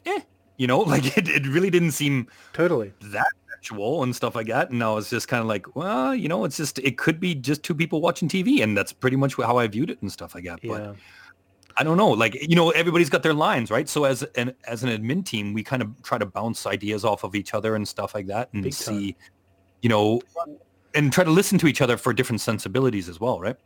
[0.06, 0.20] eh,
[0.56, 2.92] you know, like it, it really didn't seem Totally.
[3.12, 4.70] that sexual and stuff like that.
[4.70, 7.34] And I was just kind of like, well, you know, it's just, it could be
[7.34, 8.62] just two people watching TV.
[8.62, 10.60] And that's pretty much how I viewed it and stuff like that.
[10.62, 10.96] But
[11.76, 13.88] I don't know, like, you know, everybody's got their lines, right?
[13.88, 17.22] So as an, as an admin team, we kind of try to bounce ideas off
[17.22, 18.98] of each other and stuff like that and Big time.
[18.98, 19.16] see,
[19.82, 20.20] you know,
[20.94, 23.56] and try to listen to each other for different sensibilities as well, right?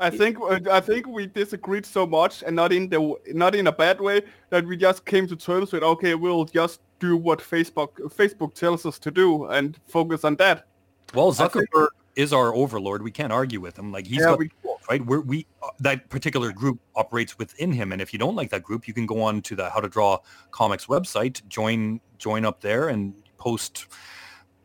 [0.00, 3.68] I think uh, I think we disagreed so much, and not in the not in
[3.68, 7.40] a bad way, that we just came to terms with okay, we'll just do what
[7.40, 10.66] Facebook Facebook tells us to do and focus on that.
[11.14, 13.02] Well, Zuckerberg is our overlord.
[13.02, 13.90] We can't argue with him.
[13.92, 14.50] Like he's Yeah, got we-
[14.90, 15.04] right?
[15.04, 18.62] We're, we uh, that particular group operates within him, and if you don't like that
[18.62, 20.18] group, you can go on to the How to Draw
[20.50, 23.86] Comics website, join join up there, and post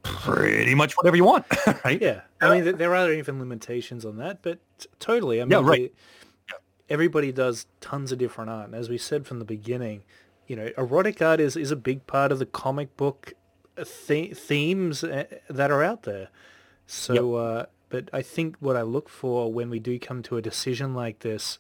[0.04, 1.46] pretty much whatever you want,
[1.86, 2.02] right?
[2.02, 4.60] Yeah, I mean, th- there are even limitations on that, but
[5.00, 5.42] totally.
[5.42, 5.80] I mean, Yeah, right.
[5.82, 5.92] we-
[6.90, 10.04] everybody does tons of different art, and as we said from the beginning,
[10.48, 13.34] you know, erotic art is, is a big part of the comic book
[13.78, 16.30] uh, the- themes uh, that are out there.
[16.86, 20.42] So, uh, but I think what I look for when we do come to a
[20.42, 21.60] decision like this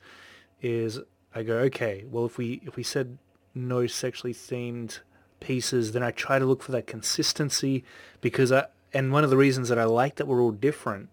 [0.61, 0.99] is
[1.35, 3.17] I go, okay, well, if we if we said
[3.53, 4.99] no sexually themed
[5.39, 7.83] pieces, then I try to look for that consistency
[8.21, 11.09] because I and one of the reasons that I like that we're all different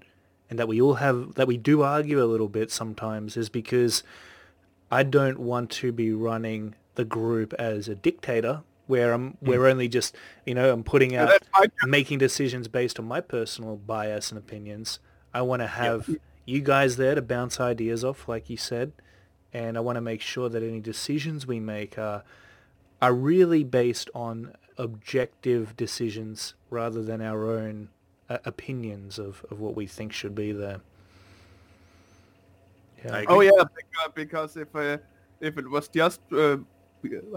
[0.48, 4.02] and that we all have that we do argue a little bit sometimes is because
[4.90, 9.88] I don't want to be running the group as a dictator where I'm we're only
[9.88, 10.14] just
[10.44, 14.38] you know I'm putting out that's my making decisions based on my personal bias and
[14.38, 14.98] opinions.
[15.32, 16.08] I want to have
[16.44, 18.92] you guys there to bounce ideas off, like you said,
[19.52, 22.24] and I want to make sure that any decisions we make are
[23.00, 27.88] are really based on objective decisions rather than our own
[28.28, 30.80] uh, opinions of, of what we think should be there.
[33.04, 33.24] Yeah.
[33.28, 34.98] Oh yeah, because, because if uh,
[35.40, 36.56] if it was just uh,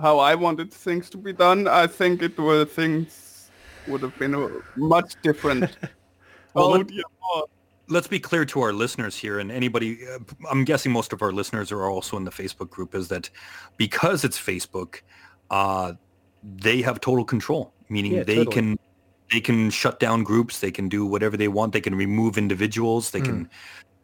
[0.02, 3.50] how I wanted things to be done, I think it were things
[3.88, 5.78] would have been much different.
[6.54, 7.04] Well, let- dear
[7.36, 7.50] Lord.
[7.88, 10.18] let's be clear to our listeners here and anybody uh,
[10.50, 13.30] i'm guessing most of our listeners are also in the facebook group is that
[13.78, 15.02] because it's facebook
[15.52, 15.94] uh,
[16.42, 18.54] they have total control meaning Yeah, they totally.
[18.56, 18.80] can
[19.32, 23.12] they can shut down groups they can do whatever they want they can remove individuals
[23.12, 23.48] they can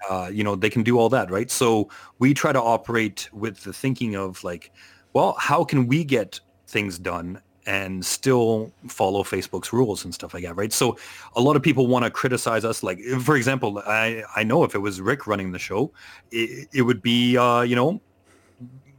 [0.10, 1.90] uh, you know they can do all that right so
[2.20, 4.72] we try to operate with the thinking of like
[5.14, 10.44] well how can we get things done and still follow Facebook's rules and stuff like
[10.44, 10.74] that, right?
[10.74, 10.98] So
[11.36, 12.84] a lot of people want to criticize us.
[12.84, 15.92] Like, for example, I, I know if it was Rick running the show,
[16.32, 18.02] it, it would be, uh, you know,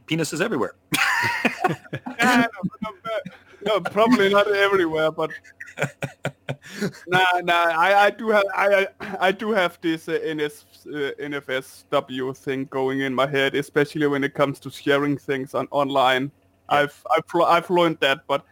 [0.07, 0.75] penises everywhere.
[2.19, 2.45] Yeah,
[2.81, 3.31] no, no,
[3.65, 5.31] no, probably not everywhere, but
[7.07, 7.53] nah, nah.
[7.53, 12.65] I, I do have I, I I do have this uh, NS uh, NFSW thing
[12.65, 16.31] going in my head, especially when it comes to sharing things on online.
[16.69, 18.45] I've I've I've learned that, but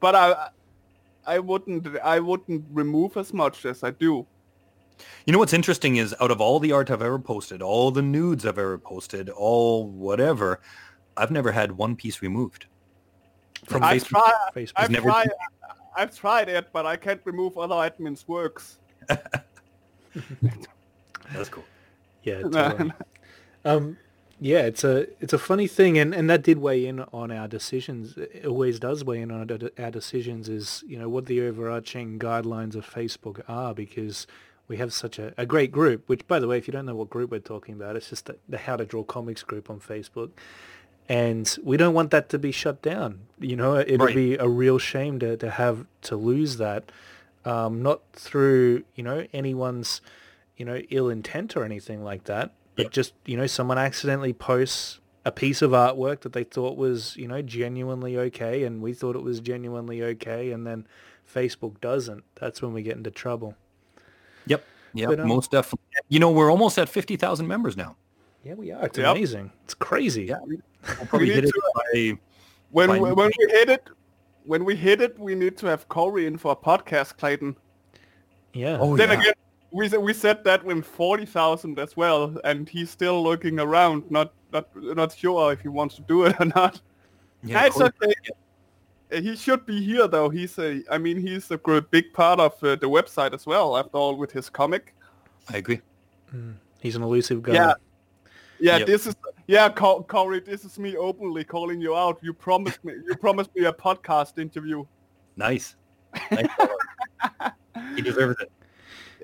[0.00, 0.48] but I
[1.26, 4.26] I wouldn't I wouldn't remove as much as I do.
[5.24, 8.02] You know what's interesting is out of all the art I've ever posted, all the
[8.02, 10.60] nudes I've ever posted, all whatever,
[11.16, 12.66] I've never had one piece removed.
[13.66, 14.08] From I've Facebook.
[14.10, 14.72] tried Facebook.
[14.76, 15.30] I've never- tried
[15.96, 18.78] I've tried it, but I can't remove other admins' works.
[19.08, 19.48] That's
[21.48, 21.64] cool.
[22.22, 22.92] Yeah, totally.
[23.64, 23.96] um,
[24.40, 27.46] yeah, it's a it's a funny thing, and, and that did weigh in on our
[27.46, 28.16] decisions.
[28.16, 30.48] It always does weigh in on our, our decisions.
[30.48, 34.26] Is you know what the overarching guidelines of Facebook are because
[34.66, 36.08] we have such a, a great group.
[36.08, 38.26] Which, by the way, if you don't know what group we're talking about, it's just
[38.26, 40.30] the, the How to Draw Comics group on Facebook,
[41.10, 43.20] and we don't want that to be shut down.
[43.38, 44.14] You know, it would Right.
[44.14, 46.90] be a real shame to to have to lose that,
[47.44, 50.00] um, not through you know anyone's
[50.56, 52.92] you know, ill intent or anything like that, but Yep.
[52.92, 57.26] just, you know, someone accidentally posts a piece of artwork that they thought was, you
[57.26, 60.86] know, genuinely okay and we thought it was genuinely okay and then
[61.26, 63.54] Facebook doesn't, that's when we get into trouble.
[64.48, 64.62] Yep.
[64.92, 65.08] Yep.
[65.08, 65.80] But, um, most definitely.
[66.10, 67.96] You know, we're almost at 50,000 members now.
[68.44, 68.84] Yeah, we are.
[68.84, 69.16] It's Yep.
[69.16, 69.50] amazing.
[69.64, 70.24] It's crazy.
[70.24, 70.40] Yeah.
[70.86, 72.18] We'll probably need hit it to- by,
[72.70, 73.00] When Fine.
[73.02, 73.88] we, when we hit it,
[74.44, 77.56] when we hit it, we need to have Corey in for a podcast, Clayton.
[78.54, 78.78] Yeah.
[78.80, 79.20] Oh, then yeah.
[79.20, 79.32] again,
[79.70, 84.10] we said- we said that with forty thousand as well, and he's still looking around,
[84.10, 86.80] not not not sure if he wants to do it or not.
[87.44, 88.14] yeah, That's okay.
[89.12, 90.28] Uh, He should be here though.
[90.30, 93.76] He's a, I mean, he's a gr- big part of uh, the website as well.
[93.76, 94.94] After all, with his comic.
[95.52, 95.80] I agree.
[96.80, 97.54] He's an elusive guy.
[97.54, 97.74] Yeah.
[98.60, 98.86] Yeah, Yep.
[98.86, 99.16] this is
[99.50, 100.38] yeah, Co- Corey.
[100.38, 102.20] This is me openly calling you out.
[102.22, 102.94] You promised me.
[103.04, 104.84] You promised me a podcast interview.
[105.36, 105.74] Nice.
[106.30, 106.46] nice.
[107.96, 108.52] he deserves it.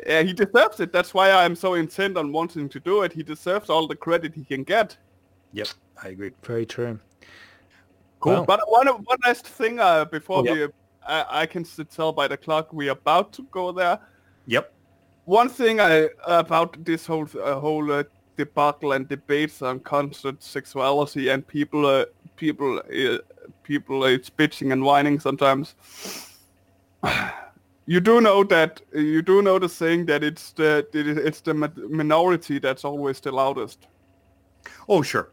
[0.04, 0.92] Yeah, he deserves it.
[0.92, 3.12] That's why I'm so intent on wanting to do it.
[3.12, 4.96] He deserves all the credit he can get.
[5.52, 5.68] Yep.
[6.02, 6.32] I agree.
[6.42, 6.98] Very true.
[8.18, 8.32] Cool.
[8.32, 8.44] Wow.
[8.46, 10.66] But one one last thing uh, before Oh, yeah.
[10.66, 10.72] we,
[11.06, 14.00] I, I can tell by the clock we're about to go there.
[14.46, 14.72] Yep.
[15.24, 18.02] One thing I about this whole uh, whole uh,
[18.36, 22.04] debacle and debates on constant sexuality and people uh,
[22.36, 23.18] people uh,
[23.62, 25.74] people uh, bitching and whining sometimes.
[27.88, 32.58] You do know that you do know the saying that it's the it's the minority
[32.58, 33.86] that's always the loudest.
[34.88, 35.30] Oh, sure.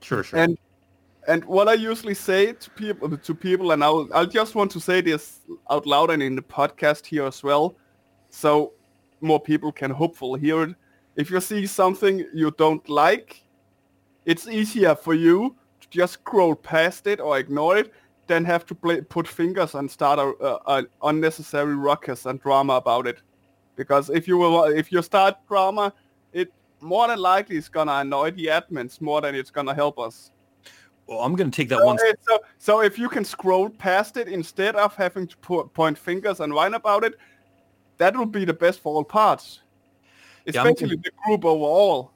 [0.00, 0.40] Sure, sure.
[0.40, 0.58] And
[1.28, 4.80] and what I usually say to people to people, and I'll I'll just want to
[4.80, 5.40] say this
[5.70, 7.76] out loud and in the podcast here as well,
[8.30, 8.72] so
[9.20, 10.74] more people can hopefully hear it.
[11.20, 13.42] If you see something you don't like,
[14.24, 17.92] it's easier for you to just scroll past it or ignore it
[18.26, 22.74] than have to play, put fingers and start a, a, an unnecessary ruckus and drama
[22.74, 23.18] about it.
[23.76, 25.92] Because if you will, if you start drama,
[26.32, 26.50] it
[26.80, 30.30] more than likely is gonna annoy the admins more than it's gonna help us.
[31.06, 31.98] well, I'm going to take that So, one.
[32.00, 35.98] it- so, so if you can scroll past it instead of having to po- point
[35.98, 37.14] fingers and whine about it,
[37.98, 39.60] that will be the best for all parts,
[40.46, 42.12] Yeah, I'm especially the group overall.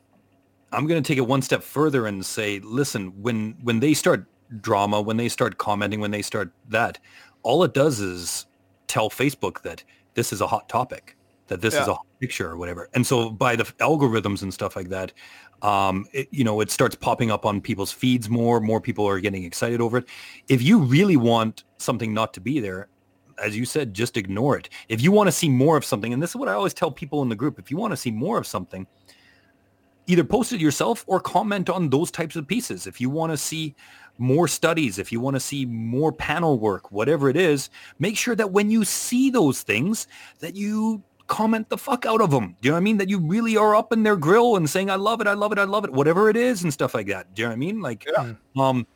[0.73, 4.27] I'm going to take it one step further and say, listen, when when they start
[4.61, 6.99] drama, when they start commenting, when they start that,
[7.43, 8.47] all it does is
[8.87, 11.17] tell Facebook that this is a hot topic,
[11.49, 12.89] that this is a hot picture or whatever.
[12.95, 15.13] And so by the algorithms and stuff like that,
[15.63, 18.61] um, it, you know, it starts popping up on people's feeds more.
[18.61, 20.09] More people are getting excited over it.
[20.49, 22.89] If you really want something not to be there,
[23.45, 24.71] as you said, just ignore it.
[24.89, 26.91] If you want to see more of something, and this is what I always tell
[26.91, 28.87] people in the group, if you want to see more of something,
[30.07, 32.87] either post it yourself or comment on those types of pieces.
[32.87, 33.75] If you want to see
[34.17, 37.69] more studies, if you want to see more panel work, whatever it is,
[37.99, 40.07] make sure that when you see those things
[40.41, 42.55] that you comment the fuck out of them.
[42.61, 42.99] Do you know what I mean?
[42.99, 45.53] That you really are up in their grill and saying, I love it, I love
[45.53, 47.35] it, I love it, whatever it is and stuff like that.
[47.35, 47.81] Do you know what I mean?
[47.81, 48.35] Like, Yeah.
[48.59, 48.87] um,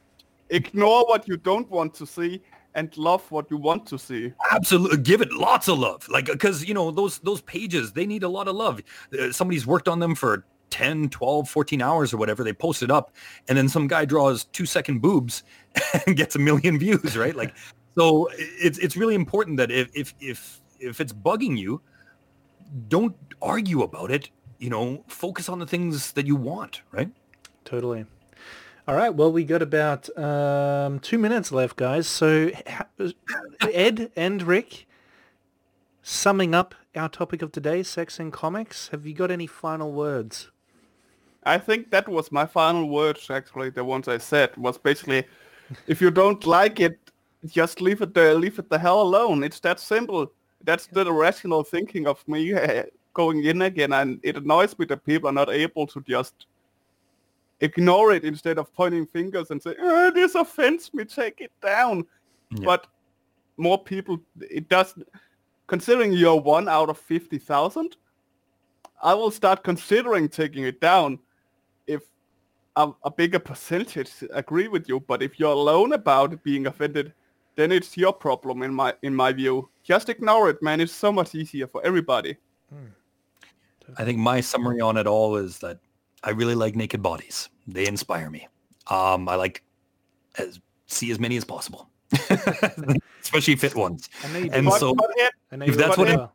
[0.50, 2.42] Ignore what you don't want to see
[2.74, 4.32] and love what you want to see.
[4.50, 6.08] absolutely give it lots of love.
[6.08, 8.80] Like because you know those those pages they need a lot of love.
[9.18, 12.44] Uh, somebody's worked on them for 10 12 14 hours or whatever.
[12.44, 13.12] They post it up
[13.48, 15.42] and then some guy draws two second boobs
[16.06, 17.34] and gets a million views right?
[17.34, 17.54] Like
[17.96, 21.80] so it's it's really important that if if if if it's bugging you
[22.88, 24.30] don't argue about it.
[24.58, 27.10] You know focus on the things that you want right?
[27.64, 28.06] Totally.
[28.88, 29.14] All right.
[29.14, 32.08] Well, we got about um, two minutes left, guys.
[32.08, 32.50] So,
[33.60, 34.86] Ed and Rick,
[36.02, 38.88] summing up our topic of today, sex and comics.
[38.88, 40.50] Have you got any final words?
[41.44, 43.68] I think that was my final words, actually.
[43.68, 45.24] The ones I said was basically,
[45.86, 46.98] if you don't like it,
[47.44, 49.44] just leave it there, leave it the hell alone.
[49.44, 50.32] It's that simple.
[50.64, 52.54] That's the rational thinking of me
[53.12, 56.46] going in again, and it annoys me that people are not able to just
[57.60, 62.06] ignore it instead of pointing fingers and say, oh, "This offends me, take it down."
[62.50, 62.64] Yeah.
[62.64, 62.86] But
[63.56, 64.94] more people, it does.
[65.66, 67.96] Considering you're one out of fifty thousand,
[69.02, 71.18] I will start considering taking it down
[71.86, 72.02] if
[72.76, 75.00] a, a bigger percentage agree with you.
[75.00, 77.12] But if you're alone about being offended,
[77.56, 79.68] then it's your problem in my in my view.
[79.82, 80.80] Just ignore it, man.
[80.80, 82.36] It's so much easier for everybody.
[82.72, 82.92] Hmm.
[83.96, 85.80] I think my summary on it all is that
[86.24, 87.48] I really like naked bodies.
[87.66, 88.48] They inspire me.
[88.88, 89.62] Um, I like
[90.38, 91.90] as see as many as possible,
[93.22, 94.08] especially fit ones.
[94.24, 96.34] I know you And so- Ed, if that's what it- well.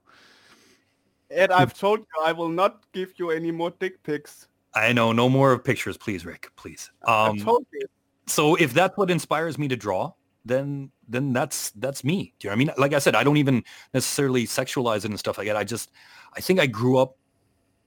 [1.32, 4.48] Ed, I've told you I will not give you any more dick pics.
[4.76, 6.92] I know no more pictures, please, Rick, please.
[7.08, 7.88] I Um, told you.
[8.28, 10.14] so if that's what inspires me to draw,
[10.46, 12.34] then then that's that's me.
[12.38, 12.72] Do you know what I mean?
[12.78, 13.64] Like I said, I don't even
[13.94, 15.58] necessarily sexualize it and stuff like that.
[15.58, 15.90] I just
[16.36, 17.18] I think I grew up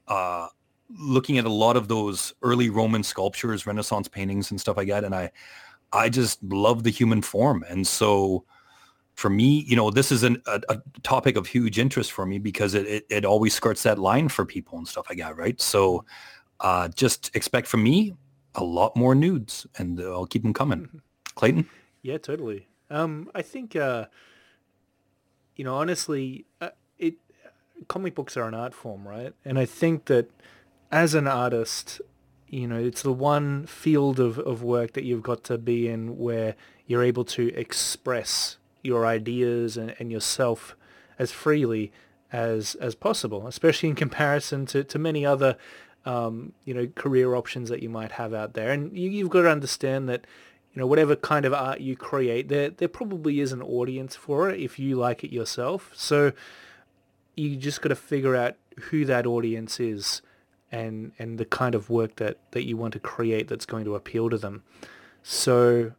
[0.09, 0.49] uh,
[0.91, 5.05] looking at a lot of those early Roman sculptures, Renaissance paintings and stuff like that,
[5.05, 5.30] and I
[5.93, 8.45] I just love the human form, and so
[9.16, 12.39] for me, you know, this is an, a, a topic of huge interest for me
[12.39, 15.61] because it, it, it always skirts that line for people and stuff like that, right?
[15.61, 16.05] So
[16.61, 18.14] uh, just expect from me
[18.55, 21.01] a lot more nudes and I'll keep them coming.
[21.34, 21.66] Clayton?
[22.03, 22.68] Yeah, totally.
[22.91, 24.07] Um, I think, uh,
[25.57, 27.14] you know, honestly, uh, it
[27.89, 29.32] comic books are an art form, right?
[29.47, 30.30] And I think that
[30.91, 32.01] as an artist,
[32.49, 36.16] you know, it's the one field of, of work that you've got to be in
[36.18, 36.55] where
[36.87, 40.76] you're able to express your ideas and, and yourself
[41.18, 41.93] as freely
[42.32, 45.57] as as possible, especially in comparison to, to many other
[46.05, 48.70] um, you know career options that you might have out there.
[48.70, 50.26] And you, you've got to understand that
[50.72, 54.51] you know whatever kind of art you create, there there probably is an audience for
[54.51, 55.91] it if you like it yourself.
[55.95, 56.32] So
[57.34, 58.57] you just got to figure out
[58.91, 60.22] who that audience is
[60.73, 63.95] and and the kind of work that that you want to create that's going to
[63.95, 64.62] appeal to them.
[65.23, 65.93] So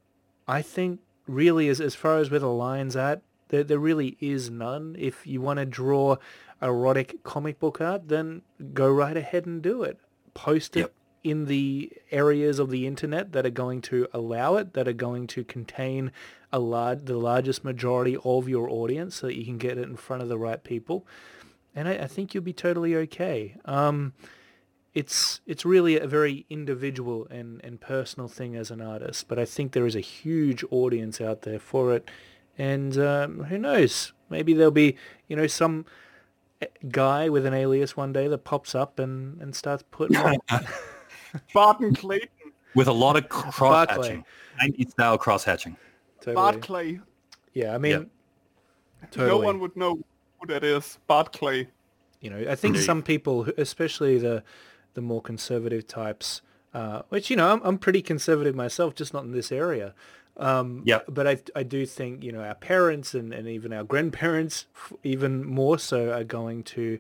[0.47, 4.49] I think really as, as far as where the line's at, there, there really is
[4.49, 4.95] none.
[4.97, 6.18] If you want to draw
[6.61, 8.41] erotic comic book art, then
[8.74, 9.99] go right ahead and do it.
[10.34, 10.93] Post it Yep.
[11.24, 15.28] in the areas of the internet that are going to allow it, that are going
[15.28, 16.11] to contain
[16.51, 19.97] a large, the largest majority of your audience so that you can get it in
[19.97, 21.05] front of the right people.
[21.76, 23.55] And I, I think you'll be totally okay.
[23.65, 24.13] Um,
[24.98, 29.45] it's it's really a very individual and, and personal thing as an artist, but I
[29.45, 32.10] think there is a huge audience out there for it.
[32.58, 34.14] And um, who knows?
[34.32, 35.86] Maybe there'll be, you know, some
[36.64, 40.38] eh, guy with an alias one day that pops up and, and starts putting on.
[41.54, 42.30] Barton Clayton.
[42.74, 44.26] With a lot of cross hatching,
[44.60, 45.78] 90s style cross hatching.
[46.22, 46.36] totally.
[46.36, 47.00] Bart Clay.
[47.54, 48.08] Yeah, I mean, Yep.
[49.12, 49.30] totally.
[49.30, 50.00] No one would know
[50.39, 50.98] who that is.
[51.06, 51.68] Bart Clay.
[52.20, 54.43] You know, I think There you some people, especially the
[54.98, 56.41] the more conservative types,
[56.74, 59.93] uh, which you know, I'm, I'm pretty conservative myself, just not in this area.
[60.38, 61.06] Um, Yep.
[61.08, 64.66] But I I do think you know our parents and, and even our grandparents,
[65.04, 66.98] even more so, are going to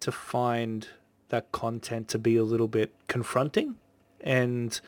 [0.00, 0.88] to find
[1.28, 3.76] that content to be a little bit confronting,
[4.20, 4.80] and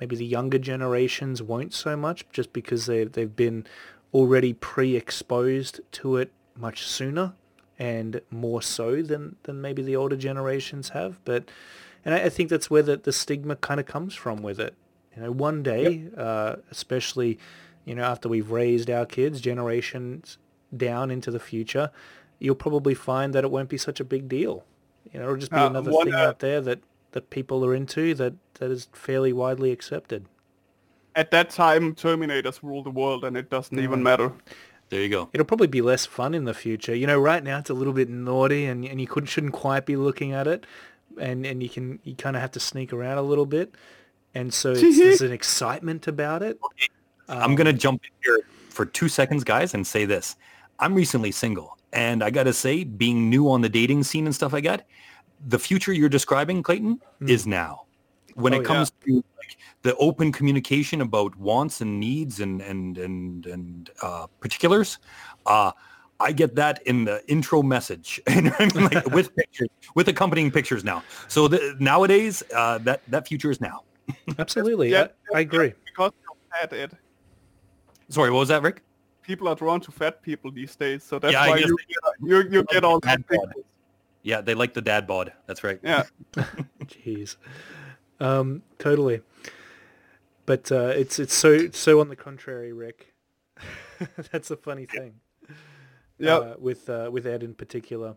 [0.00, 3.66] maybe the younger generations won't so much, just because they they've been
[4.14, 7.34] already pre-exposed to it much sooner
[7.78, 11.18] and more so than, than maybe the older generations have.
[11.24, 11.50] But
[12.04, 14.74] and I, I think that's where the, the stigma kind of comes from with it.
[15.16, 17.38] You know, one day, uh, especially,
[17.84, 20.38] you know, after we've raised our kids generations
[20.76, 21.90] down into the future,
[22.38, 24.64] you'll probably find that it won't be such a big deal.
[25.12, 26.80] You know, it'll just be Uh, another one, thing uh, out there that,
[27.12, 30.26] that people are into that, that is fairly widely accepted.
[31.16, 34.32] At that time, Terminators rule the world, and it doesn't even matter.
[34.90, 35.28] There you go.
[35.32, 36.94] It'll probably be less fun in the future.
[36.94, 39.86] You know, right now it's a little bit naughty, and, and you couldn't shouldn't quite
[39.86, 40.66] be looking at it,
[41.18, 43.74] and and you can you kind of have to sneak around a little bit,
[44.34, 46.58] and so it's, there's an excitement about it.
[47.28, 48.40] I'm going to jump in here
[48.70, 50.36] for two seconds, guys, and say this.
[50.78, 51.76] I'm recently single.
[51.92, 54.86] And I got to say, being new on the dating scene and stuff like that,
[55.46, 57.84] the future you're describing, Clayton, is now.
[58.34, 58.66] When Oh, it yeah.
[58.66, 64.26] comes to like, the open communication about wants and needs and and and and uh,
[64.40, 64.98] particulars,
[65.46, 65.72] uh,
[66.20, 70.50] I get that in the intro message, and I mean, like with pictures, with accompanying
[70.50, 71.02] pictures now.
[71.28, 73.82] So the, nowadays, uh, that that future is now.
[74.38, 75.72] Absolutely, Yeah, I, I agree.
[75.84, 76.98] Because you're fat, Ed.
[78.08, 78.82] Sorry, what was that, Rick?
[79.22, 82.50] People are drawn to fat people these days, so that's Yeah, why you get, you,
[82.50, 83.38] you get all Dad that.
[83.38, 83.52] bod.
[84.22, 85.32] Yeah, they like the dad bod.
[85.46, 85.78] That's right.
[85.82, 86.04] Yeah.
[86.84, 87.36] Jeez,
[88.18, 89.22] um, totally.
[90.44, 93.14] But uh, it's it's so so on the contrary, Rick.
[94.32, 95.14] That's a funny thing.
[96.20, 96.36] Yeah.
[96.36, 98.16] uh, with uh, with Ed in particular.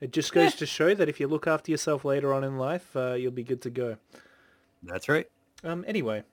[0.00, 2.94] It just goes to show that if you look after yourself later on in life,
[2.94, 3.96] uh, you'll be good to go.
[4.82, 5.26] That's right.
[5.62, 6.24] Um, anyway,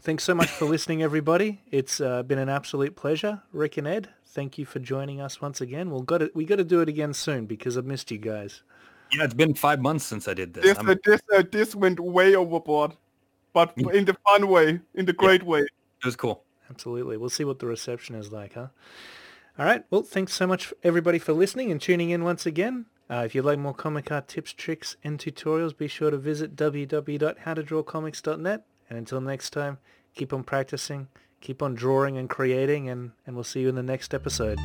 [0.00, 1.60] thanks so much for listening, everybody.
[1.70, 4.08] It's uh, been an absolute pleasure, Rick and Ed.
[4.26, 5.90] Thank you for joining us once again.
[5.90, 8.62] We'll got to, we got to do it again soon because I've missed you guys.
[9.12, 10.64] Yeah, it's been five months since I did this.
[10.64, 12.96] This, uh, this, uh, this went way overboard,
[13.52, 15.60] but in the fun way, in the great way.
[15.60, 16.42] it was cool.
[16.70, 17.16] Absolutely.
[17.16, 18.68] We'll see what the reception is like, huh?
[19.58, 19.84] All right.
[19.90, 22.86] Well, thanks so much, everybody, for listening and tuning in once again.
[23.08, 26.56] Uh, if you'd like more comic art tips, tricks, and tutorials, be sure to visit
[26.56, 28.66] www.howtodrawcomics.net.
[28.90, 29.78] And until next time,
[30.14, 31.06] keep on practicing,
[31.40, 34.58] keep on drawing and creating, and, and we'll see you in the next episode.